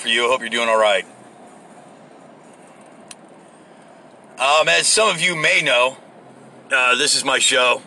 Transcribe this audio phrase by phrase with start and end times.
[0.00, 0.24] for you.
[0.24, 1.04] I hope you're doing all right.
[4.38, 5.98] Um, as some of you may know,
[6.72, 7.82] uh, this is my show.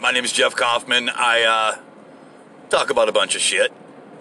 [0.00, 1.10] My name is Jeff Kaufman.
[1.10, 1.78] I uh,
[2.70, 3.70] talk about a bunch of shit.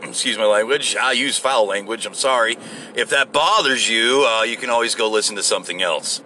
[0.03, 0.97] Excuse my language.
[0.97, 2.05] I use foul language.
[2.05, 2.57] I'm sorry.
[2.95, 6.21] If that bothers you, uh, you can always go listen to something else.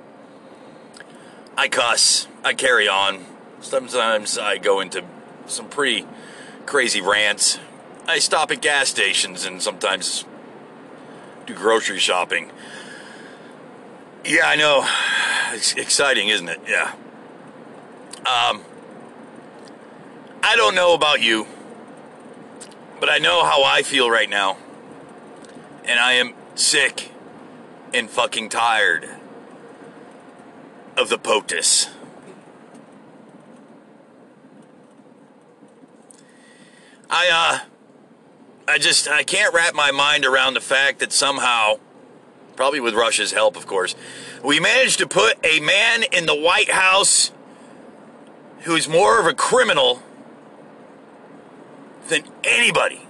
[1.56, 2.28] I cuss.
[2.44, 3.26] I carry on.
[3.60, 5.04] Sometimes I go into
[5.46, 6.08] some pretty
[6.66, 7.60] crazy rants.
[8.08, 10.26] I stop at gas stations and sometimes
[11.46, 12.52] do grocery shopping.
[14.24, 14.88] Yeah, I know.
[15.54, 16.60] It's exciting, isn't it?
[16.68, 16.94] Yeah.
[18.20, 18.62] Um,
[20.44, 21.48] I don't know about you,
[23.00, 24.58] but I know how I feel right now.
[25.86, 27.12] And I am sick
[27.94, 29.10] and fucking tired
[30.96, 31.90] of the POTUS.
[37.10, 37.71] I, uh,
[38.68, 41.80] I just, I can't wrap my mind around the fact that somehow,
[42.56, 43.96] probably with Russia's help, of course,
[44.44, 47.32] we managed to put a man in the White House
[48.62, 50.02] who is more of a criminal
[52.10, 53.02] than anybody.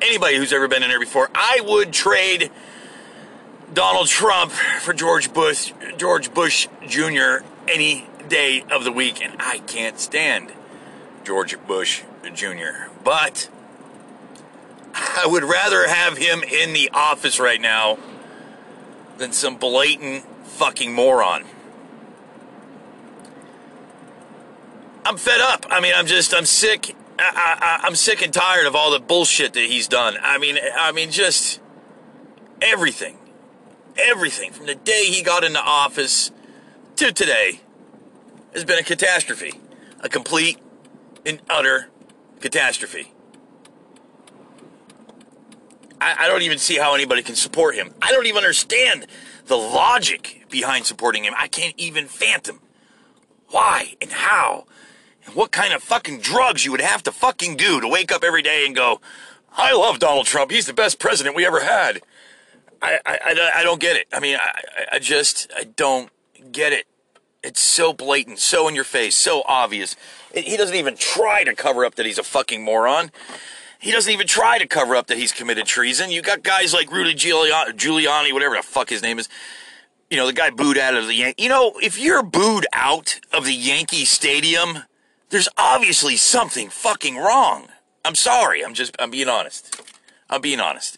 [0.00, 1.30] Anybody who's ever been in there before.
[1.34, 2.50] I would trade
[3.72, 7.44] Donald Trump for George Bush, George Bush Jr.
[7.66, 10.52] any day of the week, and I can't stand
[11.24, 12.90] George Bush Jr.
[13.02, 13.48] But
[14.94, 17.98] I would rather have him in the office right now
[19.18, 21.44] than some blatant fucking moron.
[25.04, 25.66] I'm fed up.
[25.70, 26.96] I mean, I'm just, I'm sick.
[27.18, 30.16] I, I, I'm sick and tired of all the bullshit that he's done.
[30.22, 31.60] I mean, I mean, just
[32.62, 33.18] everything,
[33.96, 36.30] everything from the day he got into office
[36.96, 37.60] to today
[38.52, 39.60] has been a catastrophe,
[40.00, 40.58] a complete
[41.26, 41.88] and utter
[42.44, 43.10] catastrophe.
[45.98, 47.94] I, I don't even see how anybody can support him.
[48.02, 49.06] I don't even understand
[49.46, 51.32] the logic behind supporting him.
[51.38, 52.60] I can't even fathom
[53.48, 54.66] why and how
[55.24, 58.22] and what kind of fucking drugs you would have to fucking do to wake up
[58.22, 59.00] every day and go,
[59.56, 60.50] I love Donald Trump.
[60.50, 62.02] He's the best president we ever had.
[62.82, 64.06] I, I, I, I don't get it.
[64.12, 66.10] I mean, I, I just, I don't
[66.52, 66.84] get it.
[67.44, 69.96] It's so blatant, so in your face, so obvious.
[70.32, 73.12] It- he doesn't even try to cover up that he's a fucking moron.
[73.78, 76.10] He doesn't even try to cover up that he's committed treason.
[76.10, 79.28] You got guys like Rudy Giuliani, Giuliani, whatever the fuck his name is.
[80.10, 83.20] You know, the guy booed out of the Yan- You know, if you're booed out
[83.32, 84.84] of the Yankee Stadium,
[85.28, 87.68] there's obviously something fucking wrong.
[88.06, 88.64] I'm sorry.
[88.64, 89.82] I'm just, I'm being honest.
[90.30, 90.96] I'm being honest.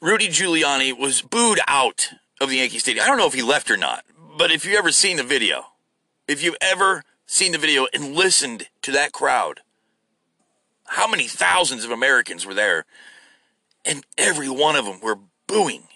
[0.00, 2.10] Rudy Giuliani was booed out
[2.40, 3.04] of the Yankee Stadium.
[3.04, 4.04] I don't know if he left or not,
[4.38, 5.66] but if you've ever seen the video,
[6.28, 9.60] if you've ever seen the video and listened to that crowd,
[10.86, 12.86] how many thousands of Americans were there?
[13.84, 15.18] And every one of them were
[15.48, 15.88] booing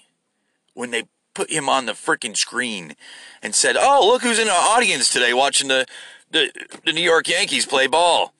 [0.74, 1.04] when they
[1.34, 2.96] put him on the freaking screen
[3.42, 5.86] and said, "Oh, look who's in the audience today watching the
[6.30, 6.50] the,
[6.84, 8.34] the New York Yankees play ball."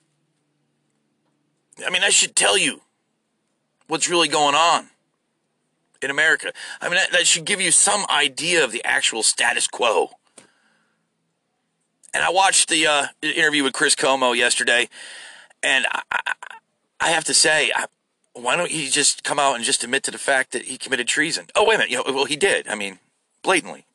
[1.85, 2.81] I mean, I should tell you
[3.87, 4.89] what's really going on
[6.03, 6.51] in America.
[6.81, 10.11] I mean, that, that should give you some idea of the actual status quo.
[12.13, 14.87] And I watched the uh, interview with Chris Cuomo yesterday,
[15.63, 16.33] and I, I,
[16.99, 17.85] I have to say, I,
[18.33, 21.07] why don't he just come out and just admit to the fact that he committed
[21.07, 21.47] treason?
[21.55, 21.91] Oh, wait a minute.
[21.91, 22.67] You know, well, he did.
[22.67, 22.99] I mean,
[23.41, 23.85] blatantly.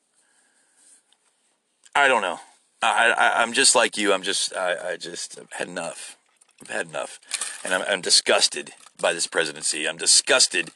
[1.95, 2.39] I don't know.
[2.81, 4.13] I, I'm just like you.
[4.13, 6.17] I'm just, I, I just have had enough.
[6.61, 7.19] I've had enough.
[7.63, 9.87] And I'm, I'm disgusted by this presidency.
[9.87, 10.71] I'm disgusted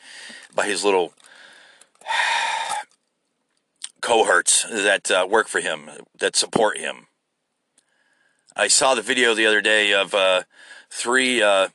[0.53, 1.13] by his little
[4.01, 5.89] cohorts that uh, work for him,
[6.19, 7.07] that support him.
[8.55, 10.43] I saw the video the other day of uh,
[10.89, 11.69] three uh,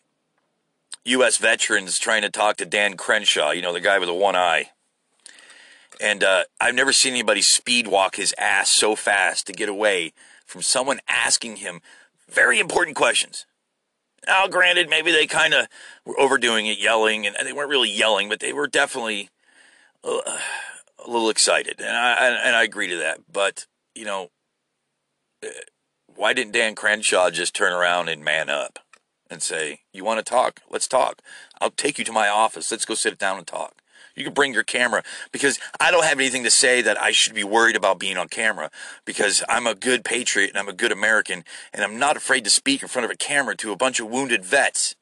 [1.04, 1.38] U.S.
[1.38, 4.70] veterans trying to talk to Dan Crenshaw, you know, the guy with the one eye.
[6.00, 10.12] And uh, I've never seen anybody speed walk his ass so fast to get away
[10.46, 11.80] from someone asking him
[12.28, 13.46] very important questions.
[14.26, 15.66] Now, granted, maybe they kind of
[16.04, 19.30] were overdoing it, yelling, and they weren't really yelling, but they were definitely
[20.05, 23.21] a little excited, and I and I agree to that.
[23.33, 24.29] But you know,
[25.43, 25.49] eh,
[26.15, 28.79] why didn't Dan Crenshaw just turn around and man up
[29.31, 30.61] and say, You want to talk?
[30.71, 31.23] Let's talk.
[31.61, 32.71] I'll take you to my office.
[32.71, 33.83] Let's go sit down and talk.
[34.15, 37.35] You can bring your camera because I don't have anything to say that I should
[37.35, 38.69] be worried about being on camera
[39.05, 42.50] because I'm a good patriot and I'm a good American and I'm not afraid to
[42.50, 44.97] speak in front of a camera to a bunch of wounded vets.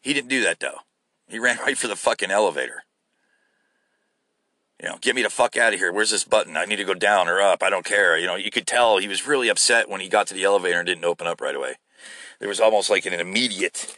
[0.00, 0.78] He didn't do that though.
[1.28, 2.85] He ran right for the fucking elevator.
[4.82, 5.92] You know, get me the fuck out of here.
[5.92, 6.56] Where's this button?
[6.56, 7.62] I need to go down or up.
[7.62, 8.18] I don't care.
[8.18, 10.78] You know, you could tell he was really upset when he got to the elevator
[10.78, 11.76] and didn't open up right away.
[12.40, 13.96] There was almost like an immediate,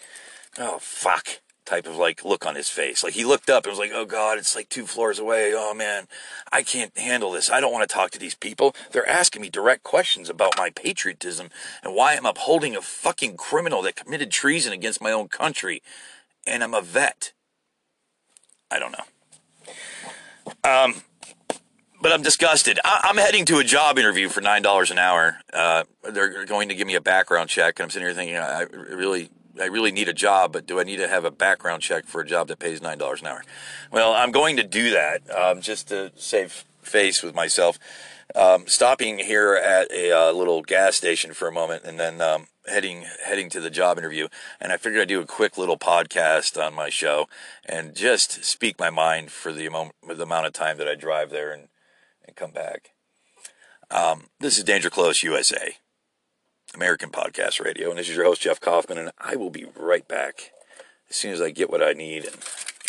[0.57, 3.05] oh, fuck type of like look on his face.
[3.05, 5.53] Like he looked up and was like, oh God, it's like two floors away.
[5.55, 6.07] Oh man,
[6.51, 7.51] I can't handle this.
[7.51, 8.75] I don't want to talk to these people.
[8.93, 11.51] They're asking me direct questions about my patriotism
[11.83, 15.83] and why I'm upholding a fucking criminal that committed treason against my own country.
[16.47, 17.33] And I'm a vet.
[18.71, 19.05] I don't know.
[20.69, 20.95] Um,
[22.01, 22.79] but I'm disgusted.
[22.85, 25.39] I- am heading to a job interview for nine dollars an hour.
[25.53, 28.63] Uh, they're going to give me a background check, and I'm sitting here thinking, I
[28.63, 29.31] really,
[29.61, 32.21] I really need a job, but do I need to have a background check for
[32.21, 33.43] a job that pays nine dollars an hour?
[33.91, 37.79] Well, I'm going to do that um, just to save face with myself.
[38.35, 42.47] Um, stopping here at a uh, little gas station for a moment, and then um,
[42.69, 44.29] heading heading to the job interview.
[44.61, 47.29] And I figured I'd do a quick little podcast on my show
[47.65, 51.31] and just speak my mind for the amount, the amount of time that I drive
[51.31, 51.69] there and
[52.27, 52.91] and come back.
[53.91, 55.77] Um, this is Danger Close USA,
[56.75, 60.07] American Podcast Radio, and this is your host Jeff Kaufman, and I will be right
[60.07, 60.53] back
[61.09, 62.27] as soon as I get what I need.
[62.27, 62.37] And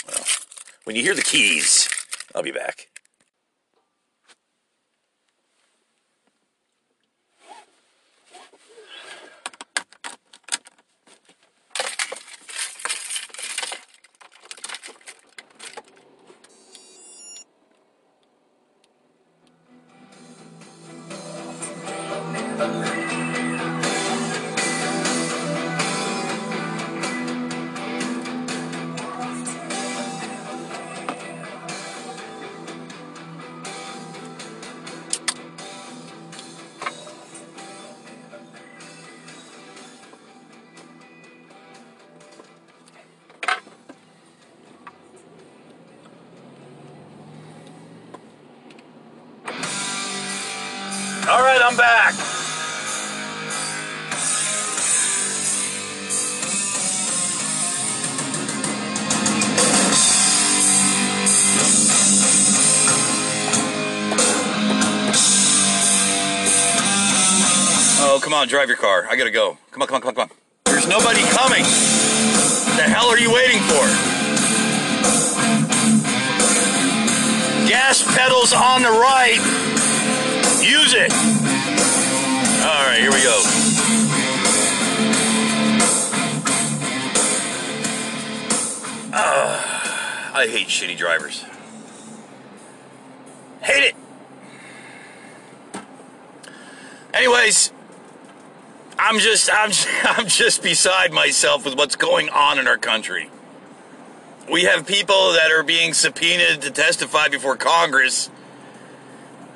[0.07, 0.25] well,
[0.83, 1.87] when you hear the keys,
[2.35, 2.89] I'll be back.
[68.39, 69.05] On, drive your car.
[69.09, 69.57] I gotta go.
[69.71, 70.37] Come on, come on, come on, come on.
[70.65, 71.63] There's nobody coming.
[72.77, 73.83] The hell are you waiting for?
[77.67, 79.39] Gas pedals on the right.
[80.63, 81.11] Use it.
[82.63, 83.41] All right, here we go.
[89.11, 91.43] Ah, I hate shitty drivers.
[99.19, 99.71] I'm just I'm
[100.17, 103.29] I'm just beside myself with what's going on in our country.
[104.49, 108.29] We have people that are being subpoenaed to testify before Congress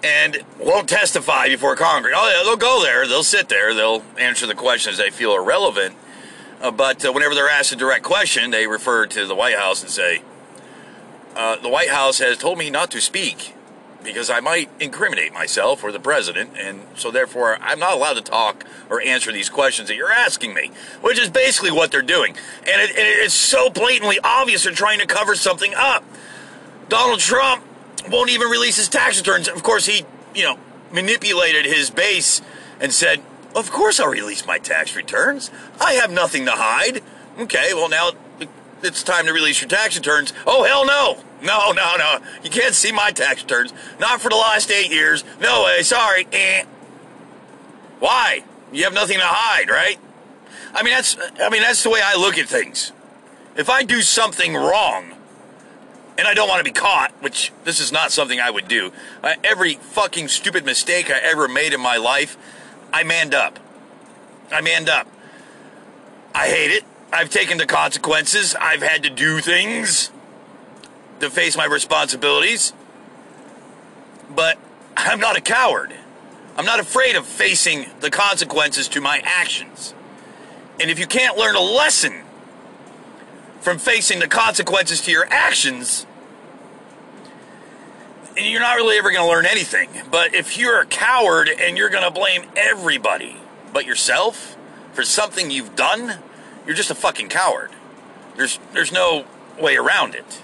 [0.04, 2.14] and won't testify before Congress.
[2.18, 5.96] Oh, they'll go there, they'll sit there, they'll answer the questions they feel are relevant.
[6.62, 9.82] Uh, but uh, whenever they're asked a direct question, they refer to the White House
[9.82, 10.24] and say,
[11.38, 13.56] uh, The White House has told me not to speak
[14.04, 18.22] because I might incriminate myself or the president, and so therefore I'm not allowed to
[18.22, 22.36] talk or answer these questions that you're asking me, which is basically what they're doing.
[22.60, 26.04] And, it, it's so blatantly obvious they're trying to cover something up.
[26.90, 27.64] Donald Trump
[28.10, 29.48] won't even release his tax returns.
[29.48, 30.06] Of course, he,
[30.36, 30.58] you know,
[30.92, 32.42] manipulated his base
[32.80, 33.22] and said,
[33.56, 35.50] Of course I'll release my tax returns.
[35.80, 37.02] I have nothing to hide.
[37.40, 38.12] Okay, well, now
[38.84, 40.34] it's time to release your tax returns.
[40.46, 41.24] Oh, hell no.
[41.44, 42.20] No, no, no.
[42.44, 43.74] You can't see my tax returns.
[44.00, 45.24] Not for the last eight years.
[45.42, 45.84] No way.
[45.84, 46.26] Sorry.
[46.32, 46.64] Eh.
[48.00, 48.44] Why?
[48.72, 50.00] You have nothing to hide, right?
[50.74, 52.92] I mean, that's, I mean, that's the way I look at things.
[53.56, 55.14] If I do something wrong,
[56.18, 58.92] and I don't want to be caught, which this is not something I would do.
[59.22, 62.38] Uh, every fucking stupid mistake I ever made in my life,
[62.92, 63.60] I manned up.
[64.52, 65.08] I manned up.
[66.36, 66.84] I hate it.
[67.12, 68.56] I've taken the consequences.
[68.60, 70.12] I've had to do things
[71.24, 72.74] to face my responsibilities.
[74.34, 74.58] But
[74.96, 75.94] I'm not a coward.
[76.56, 79.94] I'm not afraid of facing the consequences to my actions.
[80.80, 82.24] And if you can't learn a lesson
[83.60, 86.06] from facing the consequences to your actions,
[88.38, 89.90] you're not really ever going to learn anything.
[90.12, 93.38] But if you're a coward and you're going to blame everybody
[93.72, 94.56] but yourself
[94.94, 96.20] for something you've done,
[96.66, 97.72] you're just a fucking coward.
[98.36, 99.26] There's there's no
[99.60, 100.43] way around it.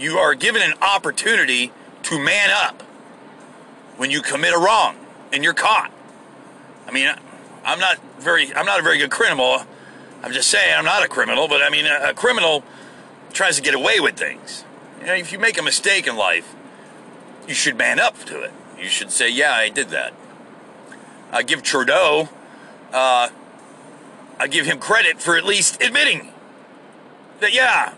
[0.00, 1.72] You are given an opportunity
[2.04, 2.82] to man up
[3.98, 4.96] when you commit a wrong
[5.30, 5.92] and you're caught.
[6.86, 7.14] I mean,
[7.64, 9.62] I'm not very I'm not a very good criminal.
[10.22, 12.64] I'm just saying I'm not a criminal, but I mean a, a criminal
[13.34, 14.64] tries to get away with things.
[15.00, 16.54] You know, if you make a mistake in life,
[17.46, 18.52] you should man up to it.
[18.78, 20.14] You should say, "Yeah, I did that."
[21.32, 22.28] I give Trudeau,
[22.92, 23.28] uh,
[24.38, 26.32] I give him credit for at least admitting
[27.40, 27.94] that, yeah,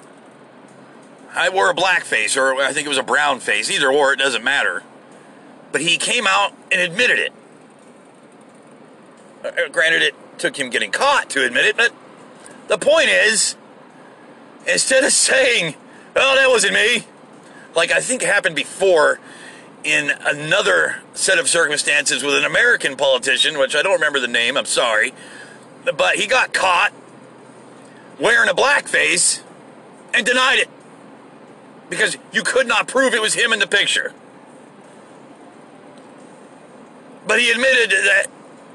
[1.34, 3.70] I wore a black face, or I think it was a brown face.
[3.70, 4.82] Either or, it doesn't matter.
[5.70, 7.32] But he came out and admitted it.
[9.44, 11.92] Uh, granted, it took him getting caught to admit it, but
[12.68, 13.56] the point is,
[14.66, 15.74] instead of saying,
[16.14, 17.06] "Oh, that wasn't me,"
[17.74, 19.18] like I think happened before
[19.84, 24.56] in another set of circumstances with an American politician, which I don't remember the name.
[24.56, 25.12] I'm sorry,
[25.96, 26.92] but he got caught
[28.20, 29.42] wearing a blackface
[30.14, 30.68] and denied it
[31.92, 34.14] because you could not prove it was him in the picture.
[37.26, 38.28] But he admitted that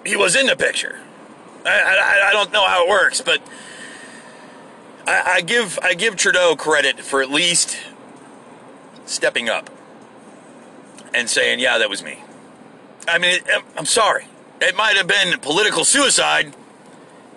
[0.05, 0.99] he was in the picture.
[1.65, 3.41] I, I, I don't know how it works, but
[5.07, 7.79] I, I give I give Trudeau credit for at least
[9.07, 9.71] stepping up
[11.11, 12.19] and saying, "Yeah, that was me."
[13.07, 13.39] I mean,
[13.75, 14.27] I'm sorry.
[14.61, 16.55] It might have been political suicide,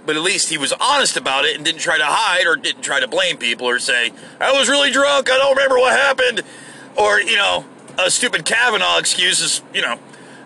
[0.07, 2.83] but at least he was honest about it and didn't try to hide or didn't
[2.83, 5.31] try to blame people or say, "I was really drunk.
[5.31, 6.43] I don't remember what happened,"
[6.97, 7.65] or you know,
[7.99, 9.99] a stupid Kavanaugh excuse is, you know,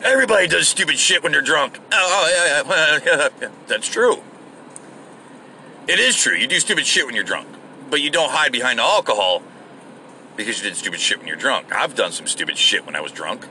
[0.02, 1.78] everybody does stupid shit when they're drunk.
[1.92, 4.22] Oh, oh yeah, yeah, yeah, that's true.
[5.86, 6.34] It is true.
[6.34, 7.48] You do stupid shit when you're drunk,
[7.90, 9.42] but you don't hide behind the alcohol
[10.36, 11.72] because you did stupid shit when you're drunk.
[11.72, 13.46] I've done some stupid shit when I was drunk.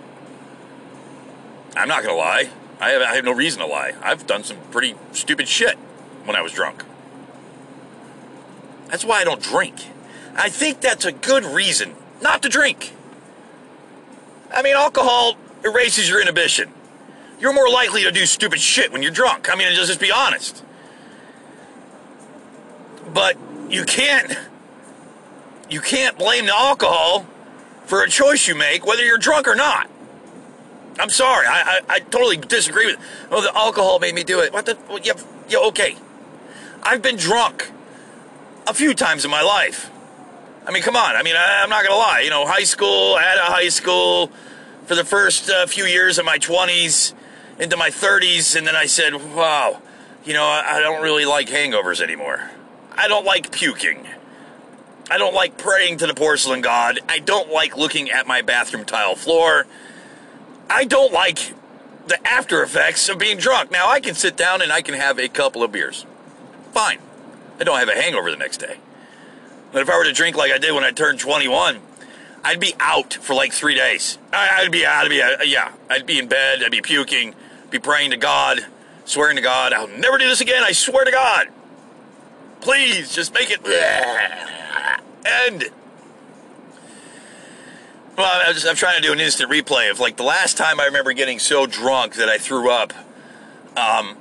[1.76, 2.50] I'm not gonna lie.
[2.82, 3.94] I have, I have no reason to lie.
[4.02, 5.78] I've done some pretty stupid shit
[6.26, 6.84] when I was drunk.
[8.88, 9.76] That's why I don't drink.
[10.36, 12.94] I think that's a good reason not to drink.
[14.54, 16.72] I mean, alcohol erases your inhibition.
[17.40, 19.52] You're more likely to do stupid shit when you're drunk.
[19.52, 20.64] I mean, just, just be honest.
[23.14, 23.38] But
[23.70, 24.38] you can't
[25.70, 27.26] you can't blame the alcohol
[27.86, 29.90] for a choice you make, whether you're drunk or not.
[31.00, 32.98] I'm sorry, I, I, I totally disagree with.
[33.32, 34.54] Oh, the alcohol made me do it.
[34.54, 34.78] What the?
[34.88, 35.14] Well, yeah,
[35.50, 35.98] yeah, okay.
[36.84, 37.72] I've been drunk
[38.68, 39.90] a few times in my life.
[40.66, 41.16] I mean, come on.
[41.16, 42.22] I mean, I, I'm not gonna lie.
[42.22, 44.32] You know, high school, out of high school,
[44.86, 47.14] for the first uh, few years of my 20s,
[47.60, 49.82] into my 30s, and then I said, wow,
[50.26, 52.52] you know, I, I don't really like hangovers anymore.
[52.92, 54.06] I don't like puking.
[55.10, 57.00] I don't like praying to the porcelain god.
[57.10, 59.68] I don't like looking at my bathroom tile floor.
[60.70, 61.54] I don't like
[62.08, 63.72] the after effects of being drunk.
[63.72, 66.06] Now, I can sit down and I can have a couple of beers.
[66.74, 67.00] Fine.
[67.60, 68.78] I don't have a hangover the next day.
[69.72, 71.80] But if I were to drink like I did when I turned 21,
[72.44, 74.18] I'd be out for like three days.
[74.32, 75.06] I- I'd be out.
[75.06, 75.72] I'd be, uh, yeah.
[75.90, 76.62] I'd be in bed.
[76.64, 77.36] I'd be puking.
[77.70, 78.66] Be praying to God,
[79.06, 80.64] swearing to God, I'll never do this again.
[80.64, 81.48] I swear to God.
[82.62, 83.60] Please, just make it
[85.26, 85.66] end.
[88.16, 90.80] Well, I was, I'm trying to do an instant replay of like the last time
[90.80, 92.94] I remember getting so drunk that I threw up.
[93.76, 94.18] Um,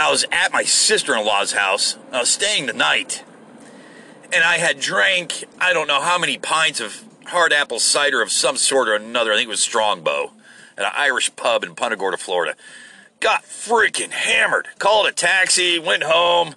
[0.00, 1.96] I was at my sister-in-law's house.
[2.12, 3.24] I was staying the night,
[4.32, 8.32] and I had drank I don't know how many pints of hard apple cider of
[8.32, 9.32] some sort or another.
[9.32, 10.32] I think it was Strongbow
[10.76, 12.54] at an Irish pub in Punta Gorda, Florida.
[13.20, 14.68] Got freaking hammered.
[14.78, 15.78] Called a taxi.
[15.78, 16.54] Went home.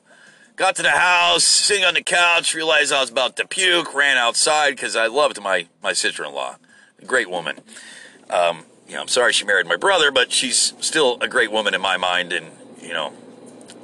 [0.55, 4.17] Got to the house, sitting on the couch, realized I was about to puke, ran
[4.17, 6.57] outside because I loved my, my sister in law.
[7.03, 7.61] Great woman.
[8.29, 11.73] Um, you know, I'm sorry she married my brother, but she's still a great woman
[11.73, 12.31] in my mind.
[12.31, 13.11] And, you know,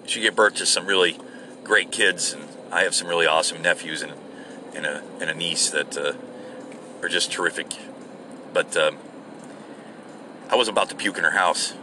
[0.08, 1.18] she gave birth to some really
[1.64, 2.34] great kids.
[2.34, 4.14] And I have some really awesome nephews and,
[4.74, 6.14] and, a, and a niece that uh,
[7.02, 7.74] are just terrific.
[8.54, 8.98] But um,
[10.50, 11.74] I was about to puke in her house.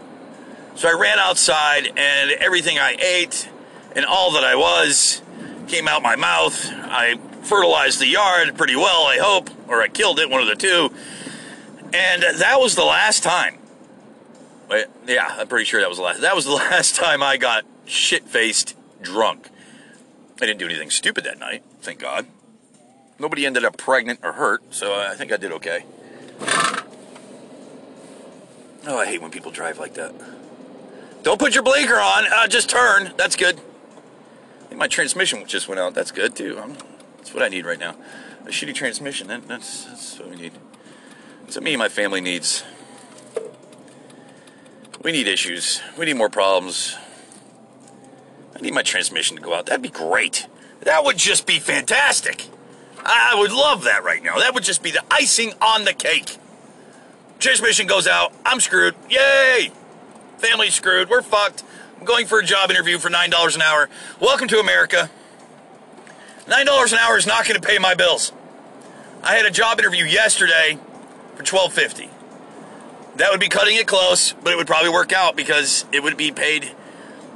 [0.74, 3.48] So I ran outside, and everything I ate
[3.94, 5.22] and all that I was
[5.68, 6.68] came out my mouth.
[6.72, 10.56] I fertilized the yard pretty well, I hope, or I killed it, one of the
[10.56, 10.90] two.
[11.92, 13.58] And that was the last time.
[15.06, 16.20] Yeah, I'm pretty sure that was the last.
[16.22, 19.48] That was the last time I got shit faced drunk.
[20.40, 22.26] I didn't do anything stupid that night, thank God.
[23.18, 25.84] Nobody ended up pregnant or hurt, so I think I did okay.
[28.86, 30.12] Oh, I hate when people drive like that.
[31.22, 32.26] Don't put your blinker on.
[32.30, 33.12] Uh, just turn.
[33.16, 33.58] That's good.
[33.58, 35.94] I think my transmission just went out.
[35.94, 36.58] That's good too.
[36.58, 36.76] Um
[37.16, 37.96] that's what I need right now.
[38.42, 39.28] A shitty transmission.
[39.28, 40.52] That, that's that's what we need.
[41.48, 42.64] So me and my family needs.
[45.02, 45.80] We need issues.
[45.96, 46.96] We need more problems.
[48.56, 49.66] I need my transmission to go out.
[49.66, 50.46] That'd be great.
[50.82, 52.46] That would just be fantastic.
[52.98, 54.38] I would love that right now.
[54.38, 56.38] That would just be the icing on the cake.
[57.38, 58.32] Transmission goes out.
[58.46, 58.94] I'm screwed.
[59.10, 59.70] Yay!
[60.38, 61.10] Family screwed.
[61.10, 61.64] We're fucked.
[61.98, 63.88] I'm going for a job interview for $9 an hour.
[64.20, 65.10] Welcome to America.
[66.46, 68.32] $9 an hour is not going to pay my bills.
[69.22, 70.78] I had a job interview yesterday
[71.34, 72.08] for $12.50.
[73.16, 76.16] That would be cutting it close, but it would probably work out because it would
[76.16, 76.72] be paid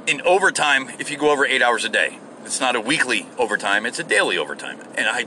[0.09, 2.17] in overtime if you go over eight hours a day.
[2.43, 4.79] It's not a weekly overtime, it's a daily overtime.
[4.97, 5.25] And I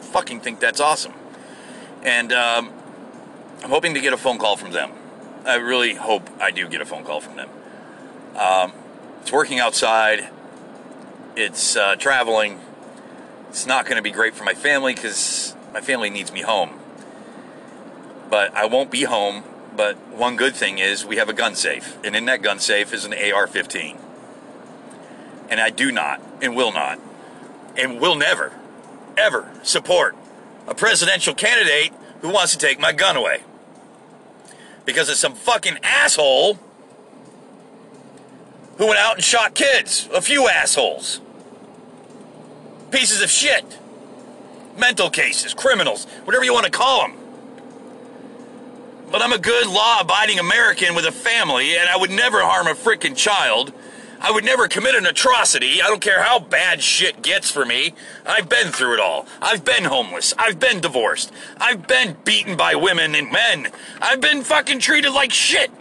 [0.00, 1.12] fucking think that's awesome.
[2.02, 2.72] And um,
[3.62, 4.90] I'm hoping to get a phone call from them.
[5.44, 7.50] I really hope I do get a phone call from them.
[8.36, 8.72] Um,
[9.20, 10.30] it's working outside,
[11.36, 12.60] it's uh, traveling.
[13.50, 16.70] It's not going to be great for my family because my family needs me home.
[18.30, 19.44] But I won't be home.
[19.76, 22.92] But one good thing is we have a gun safe, and in that gun safe
[22.94, 23.98] is an AR 15.
[25.52, 26.98] And I do not, and will not,
[27.76, 28.54] and will never,
[29.18, 30.16] ever support
[30.66, 33.42] a presidential candidate who wants to take my gun away.
[34.86, 36.58] Because of some fucking asshole
[38.78, 40.08] who went out and shot kids.
[40.14, 41.20] A few assholes.
[42.90, 43.78] Pieces of shit.
[44.78, 47.18] Mental cases, criminals, whatever you want to call them.
[49.10, 52.68] But I'm a good law abiding American with a family, and I would never harm
[52.68, 53.74] a freaking child.
[54.22, 55.82] I would never commit an atrocity.
[55.82, 57.92] I don't care how bad shit gets for me.
[58.24, 59.26] I've been through it all.
[59.40, 60.32] I've been homeless.
[60.38, 61.32] I've been divorced.
[61.58, 63.72] I've been beaten by women and men.
[64.00, 65.72] I've been fucking treated like shit.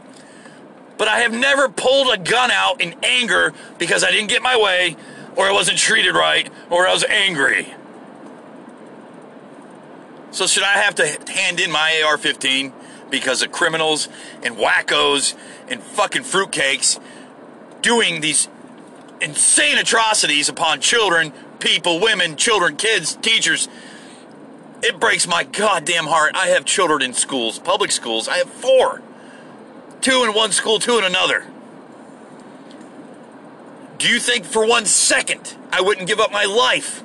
[0.98, 4.58] But I have never pulled a gun out in anger because I didn't get my
[4.60, 4.98] way,
[5.36, 7.76] or I wasn't treated right, or I was angry.
[10.32, 12.74] So should I have to hand in my AR-15
[13.12, 14.10] because of criminals
[14.42, 15.36] and wackos
[15.70, 17.00] and fucking fruitcakes
[17.82, 18.48] doing these
[19.20, 23.68] insane atrocities upon children, people, women, children, kids, teachers?
[24.84, 26.36] It breaks my goddamn heart.
[26.36, 28.28] I have children in schools, public schools.
[28.28, 29.02] I have four.
[30.02, 31.46] Two in one school, two in another.
[34.00, 37.04] Do you think for one second I wouldn't give up my life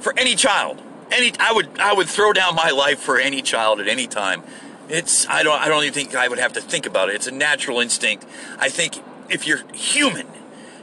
[0.00, 0.82] for any child?
[1.10, 4.42] Any, I would, I would throw down my life for any child at any time.
[4.90, 7.14] It's, I don't, I don't even think I would have to think about it.
[7.14, 8.26] It's a natural instinct.
[8.58, 10.26] I think if you're human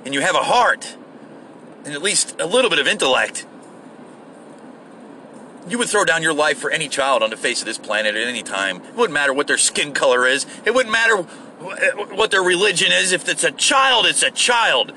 [0.06, 0.96] and you have a heart
[1.84, 3.46] and at least a little bit of intellect,
[5.68, 8.16] you would throw down your life for any child on the face of this planet
[8.16, 8.78] at any time.
[8.78, 10.46] It wouldn't matter what their skin color is.
[10.64, 13.12] It wouldn't matter what their religion is.
[13.12, 14.94] If it's a child, it's a child.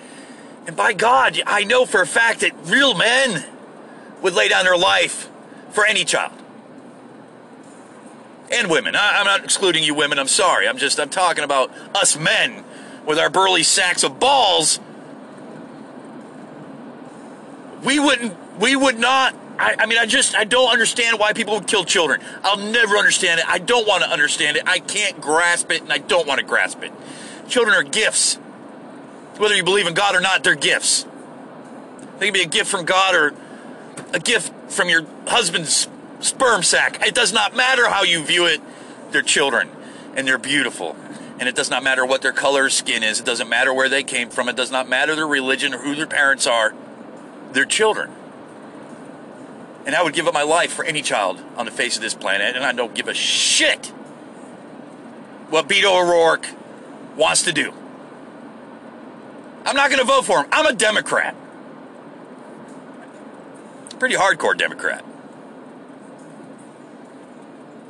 [0.69, 3.45] And by God, I know for a fact that real men
[4.23, 5.29] would lay down their life
[5.71, 6.33] for any child.
[8.51, 8.97] And women.
[8.97, 10.19] I, I'm not excluding you women.
[10.19, 10.69] I'm sorry.
[10.69, 12.65] I'm just, I'm talking about us men
[13.07, 14.81] with our burly sacks of balls.
[17.85, 21.55] We wouldn't, we would not I, I, mean, I just I don't understand why people
[21.55, 22.23] would kill children.
[22.43, 23.47] I'll never understand it.
[23.47, 24.63] I don't want to understand it.
[24.67, 26.91] I can't grasp it, and I don't want to grasp it.
[27.47, 28.37] Children are gifts.
[29.37, 31.05] Whether you believe in God or not, they're gifts.
[32.19, 33.35] They can be a gift from God or
[34.15, 35.89] a gift from your husband's
[36.21, 37.05] sperm sac.
[37.07, 38.61] It does not matter how you view it.
[39.11, 39.71] They're children,
[40.15, 40.97] and they're beautiful.
[41.39, 43.19] And it does not matter what their color skin is.
[43.19, 44.49] It doesn't matter where they came from.
[44.49, 46.75] It does not matter their religion or who their parents are.
[47.53, 48.11] They're children.
[49.87, 52.15] And I would give up my life for any child on the face of this
[52.15, 53.87] planet, and I don't give a shit
[55.49, 56.47] what Beto O'Rourke
[57.17, 57.73] wants to do.
[59.65, 60.47] I'm not going to vote for him.
[60.53, 61.35] I'm a Democrat.
[63.99, 65.05] Pretty hardcore Democrat.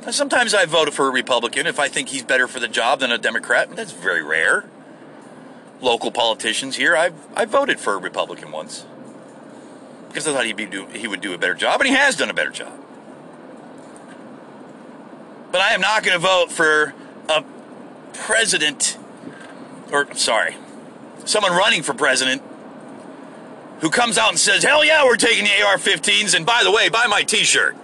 [0.09, 3.11] Sometimes I vote for a Republican if I think he's better for the job than
[3.11, 3.75] a Democrat.
[3.75, 4.65] That's very rare.
[5.79, 8.85] Local politicians here, I've, I voted for a Republican once
[10.07, 12.17] because I thought he'd be do, he would do a better job, and he has
[12.17, 12.73] done a better job.
[15.51, 16.93] But I am not going to vote for
[17.29, 17.43] a
[18.13, 18.97] president,
[19.91, 20.55] or sorry,
[21.25, 22.41] someone running for president
[23.79, 26.89] who comes out and says, "Hell yeah, we're taking the AR-15s," and by the way,
[26.89, 27.75] buy my T-shirt.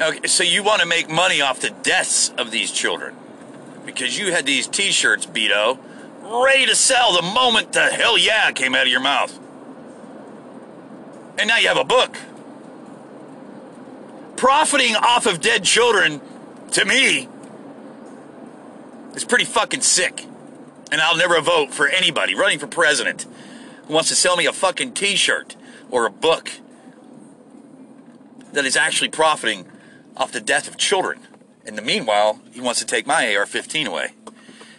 [0.00, 3.14] Okay, so you want to make money off the deaths of these children
[3.86, 5.78] because you had these T-shirts, Beto
[6.24, 9.38] ready to sell the moment the hell yeah came out of your mouth.
[11.38, 12.16] And now you have a book.
[14.36, 16.20] Profiting off of dead children,
[16.72, 17.28] to me,
[19.14, 20.26] is pretty fucking sick.
[20.90, 23.26] And I'll never vote for anybody running for president
[23.86, 25.56] who wants to sell me a fucking t shirt
[25.90, 26.50] or a book
[28.52, 29.66] that is actually profiting
[30.16, 31.20] off the death of children.
[31.64, 34.12] In the meanwhile, he wants to take my AR-15 away.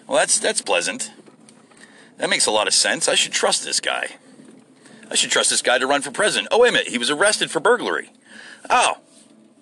[0.08, 1.12] Well, that's that's pleasant.
[2.18, 3.08] That makes a lot of sense.
[3.08, 4.18] I should trust this guy.
[5.10, 6.50] I should trust this guy to run for president.
[6.52, 6.88] Oh, wait a minute.
[6.88, 8.12] He was arrested for burglary.
[8.70, 8.98] Oh,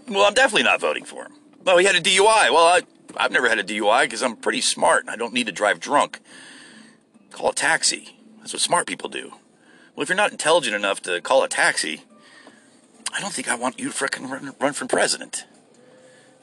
[0.08, 1.34] well, I'm definitely not voting for him.
[1.66, 2.52] Oh, he had a DUI.
[2.52, 2.82] Well, I,
[3.18, 5.80] I've never had a DUI because I'm pretty smart and I don't need to drive
[5.80, 6.20] drunk.
[7.32, 8.18] Call a taxi.
[8.40, 9.34] That's what smart people do.
[9.96, 12.04] Well, if you're not intelligent enough to call a taxi,
[13.14, 15.46] I don't think I want you to frickin' run, run for president.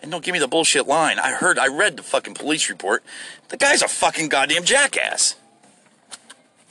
[0.02, 1.18] And don't give me the bullshit line.
[1.18, 3.02] I heard, I read the fucking police report.
[3.48, 5.36] The guy's a fucking goddamn jackass.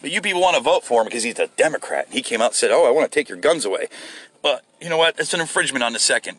[0.01, 2.07] But you people want to vote for him because he's a Democrat.
[2.09, 3.87] He came out and said, Oh, I want to take your guns away.
[4.41, 5.19] But you know what?
[5.19, 6.37] It's an infringement on the second.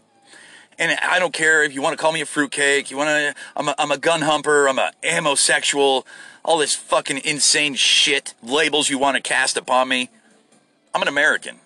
[0.79, 2.90] And I don't care if you want to call me a fruitcake.
[2.90, 3.35] You want to?
[3.55, 4.66] I'm a, I'm a gun humper.
[4.66, 6.07] I'm a homosexual.
[6.42, 10.09] All this fucking insane shit labels you want to cast upon me.
[10.94, 11.59] I'm an American.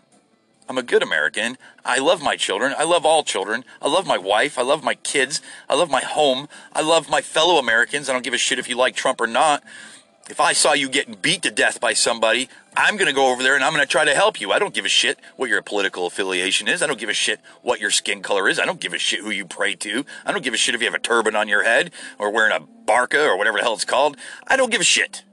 [0.68, 1.58] I'm a good American.
[1.84, 2.74] I love my children.
[2.78, 3.64] I love all children.
[3.82, 4.58] I love my wife.
[4.58, 5.42] I love my kids.
[5.68, 6.48] I love my home.
[6.72, 8.08] I love my fellow Americans.
[8.08, 9.62] I don't give a shit if you like Trump or not.
[10.30, 13.42] If I saw you getting beat to death by somebody, I'm going to go over
[13.42, 14.52] there and I'm going to try to help you.
[14.52, 16.82] I don't give a shit what your political affiliation is.
[16.82, 18.58] I don't give a shit what your skin color is.
[18.58, 20.06] I don't give a shit who you pray to.
[20.24, 22.56] I don't give a shit if you have a turban on your head or wearing
[22.56, 24.16] a burqa or whatever the hell it's called.
[24.46, 25.24] I don't give a shit.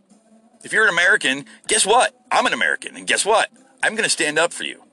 [0.62, 2.14] If you're an American, guess what?
[2.30, 2.98] I'm an American.
[2.98, 3.50] And guess what?
[3.82, 4.84] I'm going to stand up for you.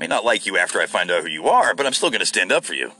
[0.00, 2.20] May not like you after I find out who you are, but I'm still going
[2.20, 2.92] to stand up for you.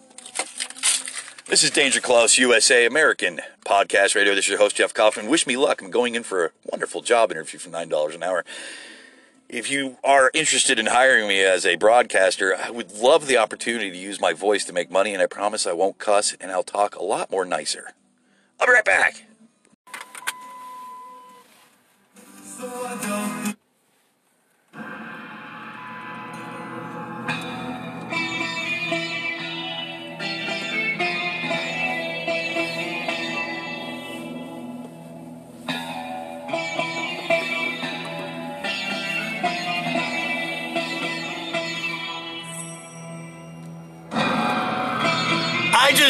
[1.47, 4.35] This is Danger Close USA American Podcast Radio.
[4.35, 5.31] This is your host, Jeff Kaufman.
[5.31, 5.81] Wish me luck.
[5.81, 8.45] I'm going in for a wonderful job interview for $9 an hour.
[9.49, 13.91] If you are interested in hiring me as a broadcaster, I would love the opportunity
[13.91, 16.63] to use my voice to make money, and I promise I won't cuss and I'll
[16.63, 17.95] talk a lot more nicer.
[18.61, 19.25] I'll be right back.
[22.63, 23.30] I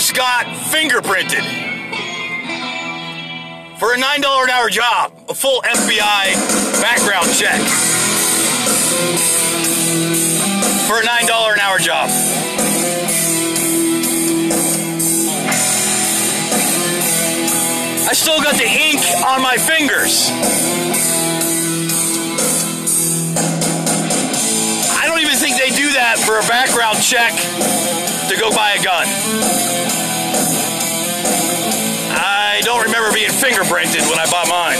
[0.01, 1.45] just got fingerprinted
[3.79, 7.61] for a $9 an hour job, a full FBI background check.
[10.89, 12.09] For a $9 an hour job.
[18.09, 20.31] I still got the ink on my fingers.
[24.97, 28.83] I don't even think they do that for a background check to go buy a
[28.83, 29.07] gun.
[32.17, 34.79] I don't remember being fingerprinted when I bought mine.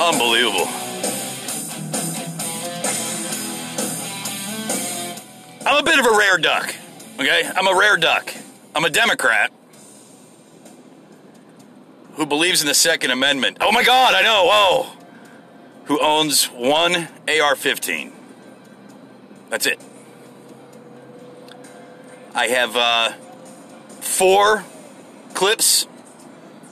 [0.00, 0.68] Unbelievable.
[5.66, 6.72] I'm a bit of a rare duck,
[7.18, 7.50] okay?
[7.56, 8.32] I'm a rare duck.
[8.76, 9.50] I'm a Democrat
[12.12, 13.58] who believes in the Second Amendment.
[13.60, 14.86] Oh my God, I know, whoa.
[15.86, 18.13] Who owns one AR 15.
[19.54, 19.78] That's it.
[22.34, 23.12] I have uh,
[24.00, 24.64] four
[25.32, 25.86] clips,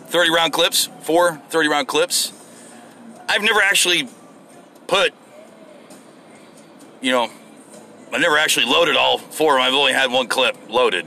[0.06, 2.32] 30 round clips, four 30 round clips.
[3.28, 4.08] I've never actually
[4.88, 5.14] put,
[7.00, 7.30] you know,
[8.12, 9.68] I never actually loaded all four of them.
[9.68, 11.06] I've only had one clip loaded.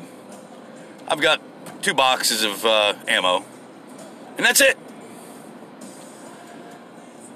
[1.10, 1.42] I've got
[1.82, 3.44] two boxes of uh, ammo,
[4.38, 4.78] and that's it.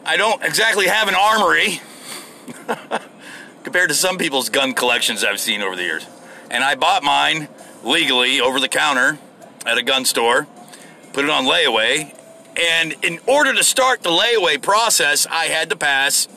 [0.06, 1.82] I don't exactly have an armory
[3.64, 6.06] compared to some people's gun collections I've seen over the years.
[6.50, 7.48] And I bought mine
[7.84, 9.18] legally over the counter
[9.66, 10.48] at a gun store,
[11.14, 12.16] put it on layaway,
[12.60, 16.28] and in order to start the layaway process, I had to pass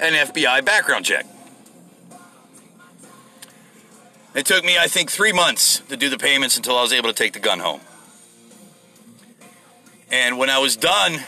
[0.00, 1.26] an FBI background check.
[4.34, 7.08] It took me, I think, three months to do the payments until I was able
[7.08, 7.80] to take the gun home.
[10.10, 11.18] And when I was done,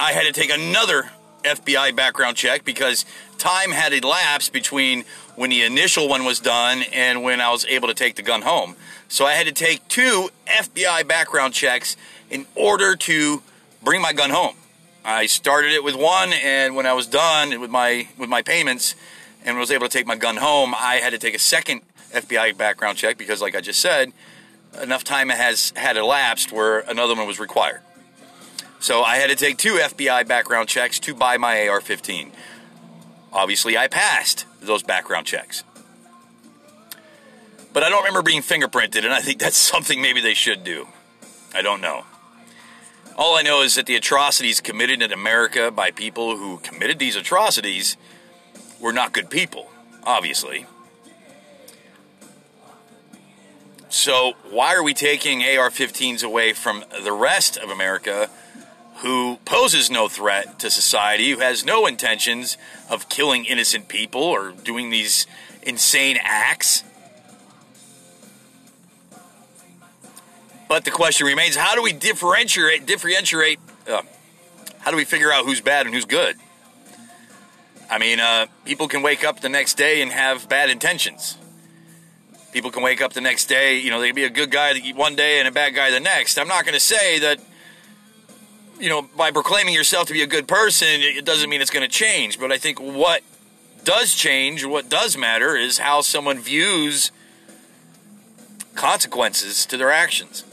[0.00, 1.10] I had to take another
[1.44, 3.04] FBI background check because
[3.38, 5.04] time had elapsed between
[5.36, 8.42] when the initial one was done and when I was able to take the gun
[8.42, 8.76] home.
[9.08, 11.96] So I had to take two FBI background checks
[12.30, 13.42] in order to
[13.82, 14.56] bring my gun home.
[15.04, 18.94] I started it with one, and when I was done with my with my payments
[19.44, 21.80] and was able to take my gun home, I had to take a second
[22.12, 24.12] FBI background check because, like I just said,
[24.82, 27.80] enough time has had elapsed where another one was required.
[28.80, 32.30] So I had to take two FBI background checks to buy my AR-15.
[33.32, 35.64] Obviously, I passed those background checks.
[37.72, 40.88] But I don't remember being fingerprinted, and I think that's something maybe they should do.
[41.54, 42.04] I don't know.
[43.16, 47.16] All I know is that the atrocities committed in America by people who committed these
[47.16, 47.96] atrocities
[48.80, 49.70] were not good people,
[50.04, 50.66] obviously.
[53.88, 58.30] So, why are we taking AR 15s away from the rest of America
[58.98, 62.56] who poses no threat to society, who has no intentions
[62.90, 65.26] of killing innocent people or doing these
[65.62, 66.82] insane acts?
[70.68, 73.58] But the question remains how do we differentiate, differentiate,
[73.88, 74.02] uh,
[74.80, 76.36] how do we figure out who's bad and who's good?
[77.90, 81.38] I mean, uh, people can wake up the next day and have bad intentions.
[82.52, 84.78] People can wake up the next day, you know, they can be a good guy
[84.92, 86.38] one day and a bad guy the next.
[86.38, 87.38] I'm not going to say that,
[88.80, 91.88] you know, by proclaiming yourself to be a good person, it doesn't mean it's going
[91.88, 92.38] to change.
[92.38, 93.22] But I think what
[93.84, 97.10] does change, what does matter, is how someone views
[98.74, 100.44] consequences to their actions.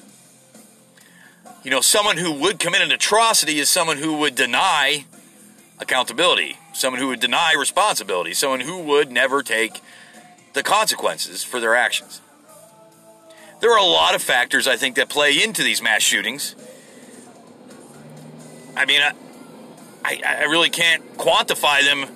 [1.63, 5.05] You know, someone who would commit an atrocity is someone who would deny
[5.79, 9.81] accountability, someone who would deny responsibility, someone who would never take
[10.53, 12.21] the consequences for their actions.
[13.61, 16.55] There are a lot of factors, I think, that play into these mass shootings.
[18.75, 19.13] I mean, I,
[20.03, 22.09] I, I really can't quantify them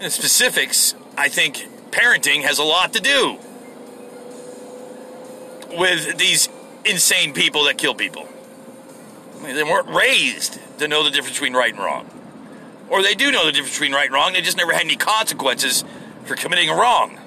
[0.00, 0.94] in specifics.
[1.16, 3.38] I think parenting has a lot to do
[5.76, 6.48] with these
[6.84, 8.28] insane people that kill people.
[9.38, 12.08] I mean, they weren't raised to know the difference between right and wrong.
[12.88, 14.96] Or they do know the difference between right and wrong, they just never had any
[14.96, 15.84] consequences
[16.24, 17.18] for committing a wrong.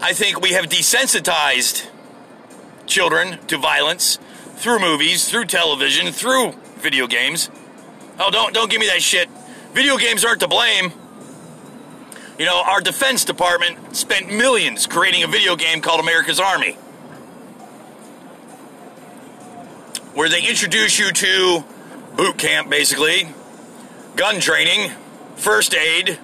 [0.00, 1.88] I think we have desensitized
[2.86, 4.18] children to violence
[4.60, 7.48] through movies, through television, through video games.
[8.18, 9.28] Oh, don't don't give me that shit.
[9.72, 10.92] Video games aren't to blame.
[12.38, 16.72] You know, our defense department spent millions creating a video game called America's Army.
[20.12, 21.64] Where they introduce you to
[22.16, 23.28] boot camp basically,
[24.16, 24.90] gun training,
[25.36, 26.18] first aid,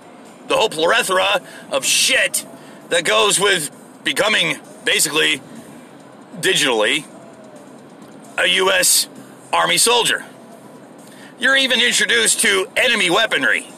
[0.49, 2.47] the whole plethora of shit
[2.91, 3.71] that goes with
[4.05, 5.41] becoming basically
[6.41, 7.07] digitally
[8.39, 9.09] a U.S.
[9.53, 10.25] Army soldier.
[11.39, 13.69] You're even introduced to enemy weaponry.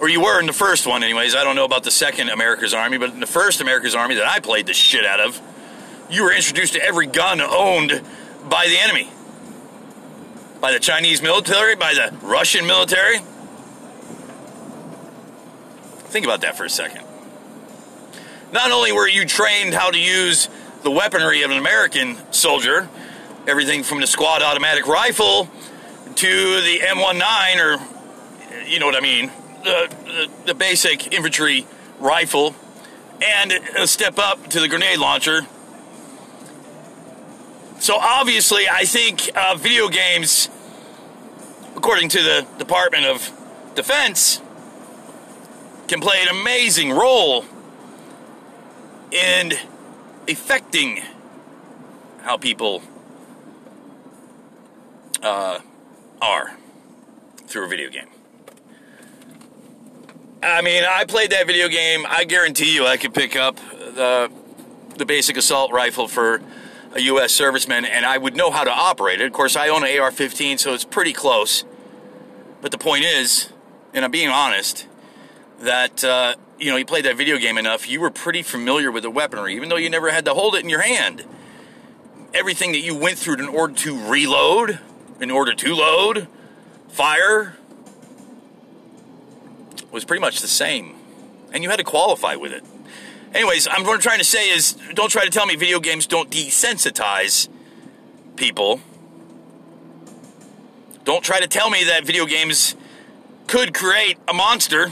[0.00, 1.34] Or you were in the first one, anyways.
[1.34, 4.26] I don't know about the second America's Army, but in the first America's Army that
[4.26, 5.40] I played the shit out of,
[6.10, 8.02] you were introduced to every gun owned
[8.48, 9.10] by the enemy.
[10.60, 13.18] By the Chinese military, by the Russian military.
[16.08, 17.02] Think about that for a second.
[18.52, 20.48] Not only were you trained how to use
[20.86, 22.88] the weaponry of an American soldier,
[23.48, 25.50] everything from the squad automatic rifle
[26.14, 29.32] to the M19, or you know what I mean,
[29.64, 31.66] the, the, the basic infantry
[31.98, 32.54] rifle,
[33.20, 35.40] and a step up to the grenade launcher.
[37.80, 40.48] So obviously, I think uh, video games,
[41.74, 43.28] according to the Department of
[43.74, 44.40] Defense,
[45.88, 47.44] can play an amazing role
[49.10, 49.52] in
[50.28, 51.02] affecting
[52.22, 52.82] how people
[55.22, 55.60] uh,
[56.20, 56.56] are
[57.46, 58.08] through a video game.
[60.42, 62.04] I mean, I played that video game.
[62.08, 64.30] I guarantee you, I could pick up the
[64.96, 66.40] the basic assault rifle for
[66.94, 67.38] a U.S.
[67.38, 69.26] serviceman, and I would know how to operate it.
[69.26, 71.64] Of course, I own an AR-15, so it's pretty close.
[72.62, 73.52] But the point is,
[73.92, 74.86] and I'm being honest,
[75.60, 79.02] that uh, you know you played that video game enough, you were pretty familiar with
[79.02, 81.24] the weaponry, even though you never had to hold it in your hand.
[82.34, 84.78] Everything that you went through in order to reload,
[85.20, 86.28] in order to load,
[86.88, 87.56] fire,
[89.90, 90.94] was pretty much the same,
[91.52, 92.64] and you had to qualify with it.
[93.34, 96.06] Anyways, I'm what I'm trying to say is, don't try to tell me video games
[96.06, 97.48] don't desensitize
[98.36, 98.80] people.
[101.04, 102.74] Don't try to tell me that video games
[103.46, 104.90] could create a monster.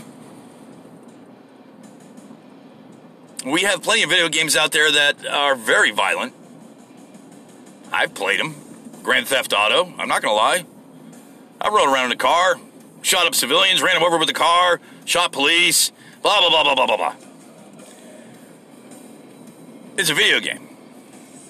[3.45, 6.33] We have plenty of video games out there that are very violent.
[7.93, 8.55] I've played them.
[9.03, 10.65] Grand Theft Auto, I'm not gonna lie.
[11.61, 12.59] I rode around in a car,
[13.03, 16.75] shot up civilians, ran them over with a car, shot police, blah, blah, blah, blah,
[16.75, 17.15] blah, blah, blah.
[19.99, 20.67] It's a video game.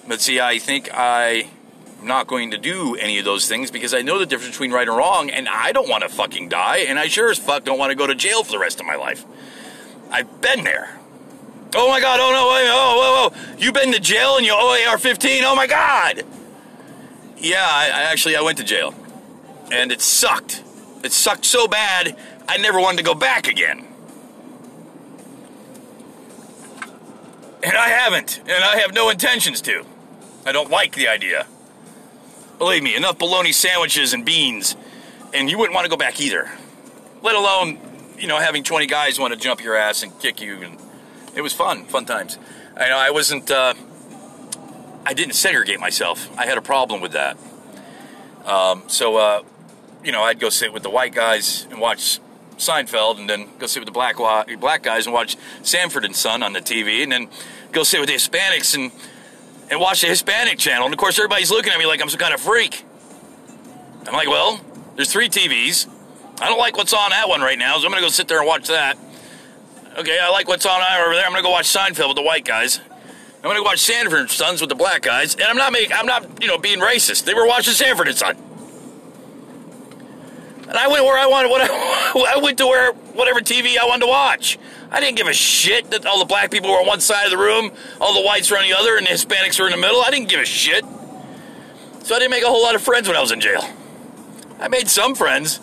[0.05, 1.49] But see, I think I
[2.01, 4.71] am not going to do any of those things because I know the difference between
[4.71, 7.63] right and wrong, and I don't want to fucking die, and I sure as fuck
[7.63, 9.23] don't want to go to jail for the rest of my life.
[10.11, 10.99] I've been there.
[11.75, 13.57] Oh my god, oh no, wait, oh, whoa, whoa.
[13.57, 15.43] You've been to jail and you owe AR 15?
[15.43, 16.23] Oh my god!
[17.37, 18.93] Yeah, I, I actually I went to jail.
[19.71, 20.63] And it sucked.
[21.03, 23.85] It sucked so bad, I never wanted to go back again.
[27.63, 29.85] And I haven't, and I have no intentions to.
[30.45, 31.47] I don't like the idea.
[32.57, 34.75] Believe me, enough bologna sandwiches and beans
[35.35, 36.49] and you wouldn't want to go back either.
[37.21, 37.77] Let alone,
[38.17, 40.77] you know, having 20 guys want to jump your ass and kick you, and
[41.35, 42.37] it was fun, fun times.
[42.77, 43.73] I know I wasn't, uh,
[45.05, 46.29] I didn't segregate myself.
[46.37, 47.37] I had a problem with that.
[48.45, 49.43] Um, so, uh,
[50.03, 52.19] you know, I'd go sit with the white guys and watch
[52.57, 54.17] Seinfeld, and then go sit with the black
[54.59, 57.29] black guys and watch Sanford and Son on the TV, and then
[57.71, 58.91] go sit with the Hispanics and
[59.69, 60.85] and watch the Hispanic channel.
[60.85, 62.85] And of course, everybody's looking at me like I'm some kind of freak.
[64.07, 64.61] I'm like, well,
[64.95, 65.89] there's three TVs.
[66.39, 68.39] I don't like what's on that one right now, so I'm gonna go sit there
[68.39, 68.97] and watch that.
[69.97, 71.25] Okay, I like what's on over there.
[71.25, 72.81] I'm gonna go watch Seinfeld with the white guys.
[73.37, 75.93] I'm gonna go watch Sanford and Sons with the black guys, and I'm not making,
[75.93, 77.23] I'm not, you know, being racist.
[77.23, 78.35] They were watching Sanford and Son.
[80.67, 81.49] And I went where I wanted.
[81.49, 84.59] What I, I went to where whatever TV I wanted to watch.
[84.91, 87.31] I didn't give a shit that all the black people were on one side of
[87.31, 89.77] the room, all the whites were on the other, and the Hispanics were in the
[89.77, 90.01] middle.
[90.01, 90.83] I didn't give a shit.
[92.03, 93.63] So I didn't make a whole lot of friends when I was in jail.
[94.59, 95.61] I made some friends.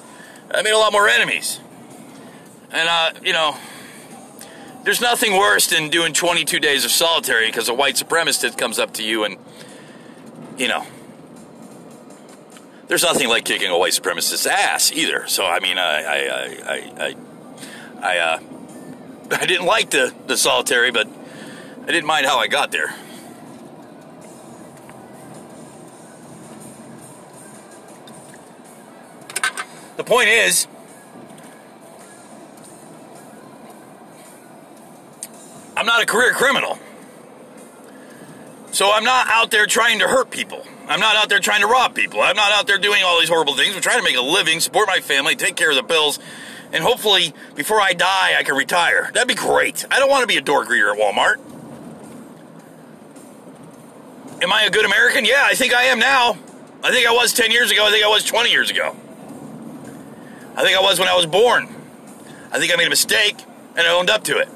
[0.51, 1.61] I made a lot more enemies.
[2.71, 3.57] And uh, you know,
[4.85, 8.95] there's nothing worse than doing 22 days of solitary because a white supremacist comes up
[8.95, 9.37] to you and,
[10.59, 10.85] you know,
[12.89, 15.27] there's nothing like kicking a white supremacist's ass either.
[15.27, 17.17] So I mean, I I I I
[18.03, 18.39] I, uh,
[19.41, 21.09] I didn't like the the solitary, but
[21.83, 22.95] I didn't mind how I got there.
[29.97, 30.67] The point is,
[35.83, 36.79] I'm not a career criminal.
[38.71, 40.65] So I'm not out there trying to hurt people.
[40.87, 42.21] I'm not out there trying to rob people.
[42.21, 43.75] I'm not out there doing all these horrible things.
[43.75, 46.21] I'm trying to make a living, support my family, take care of the bills,
[46.73, 49.11] and hopefully before I die, I can retire.
[49.13, 49.85] That'd be great.
[49.91, 51.41] I don't want to be a door greeter at Walmart.
[54.41, 55.25] Am I a good American?
[55.25, 56.39] Yeah, I think I am now.
[56.85, 57.85] I think I was 10 years ago.
[57.85, 58.95] I think I was 20 years ago.
[60.55, 61.75] I think I was when I was born.
[62.53, 63.45] I think I made a mistake
[63.77, 64.49] and I owned up to it.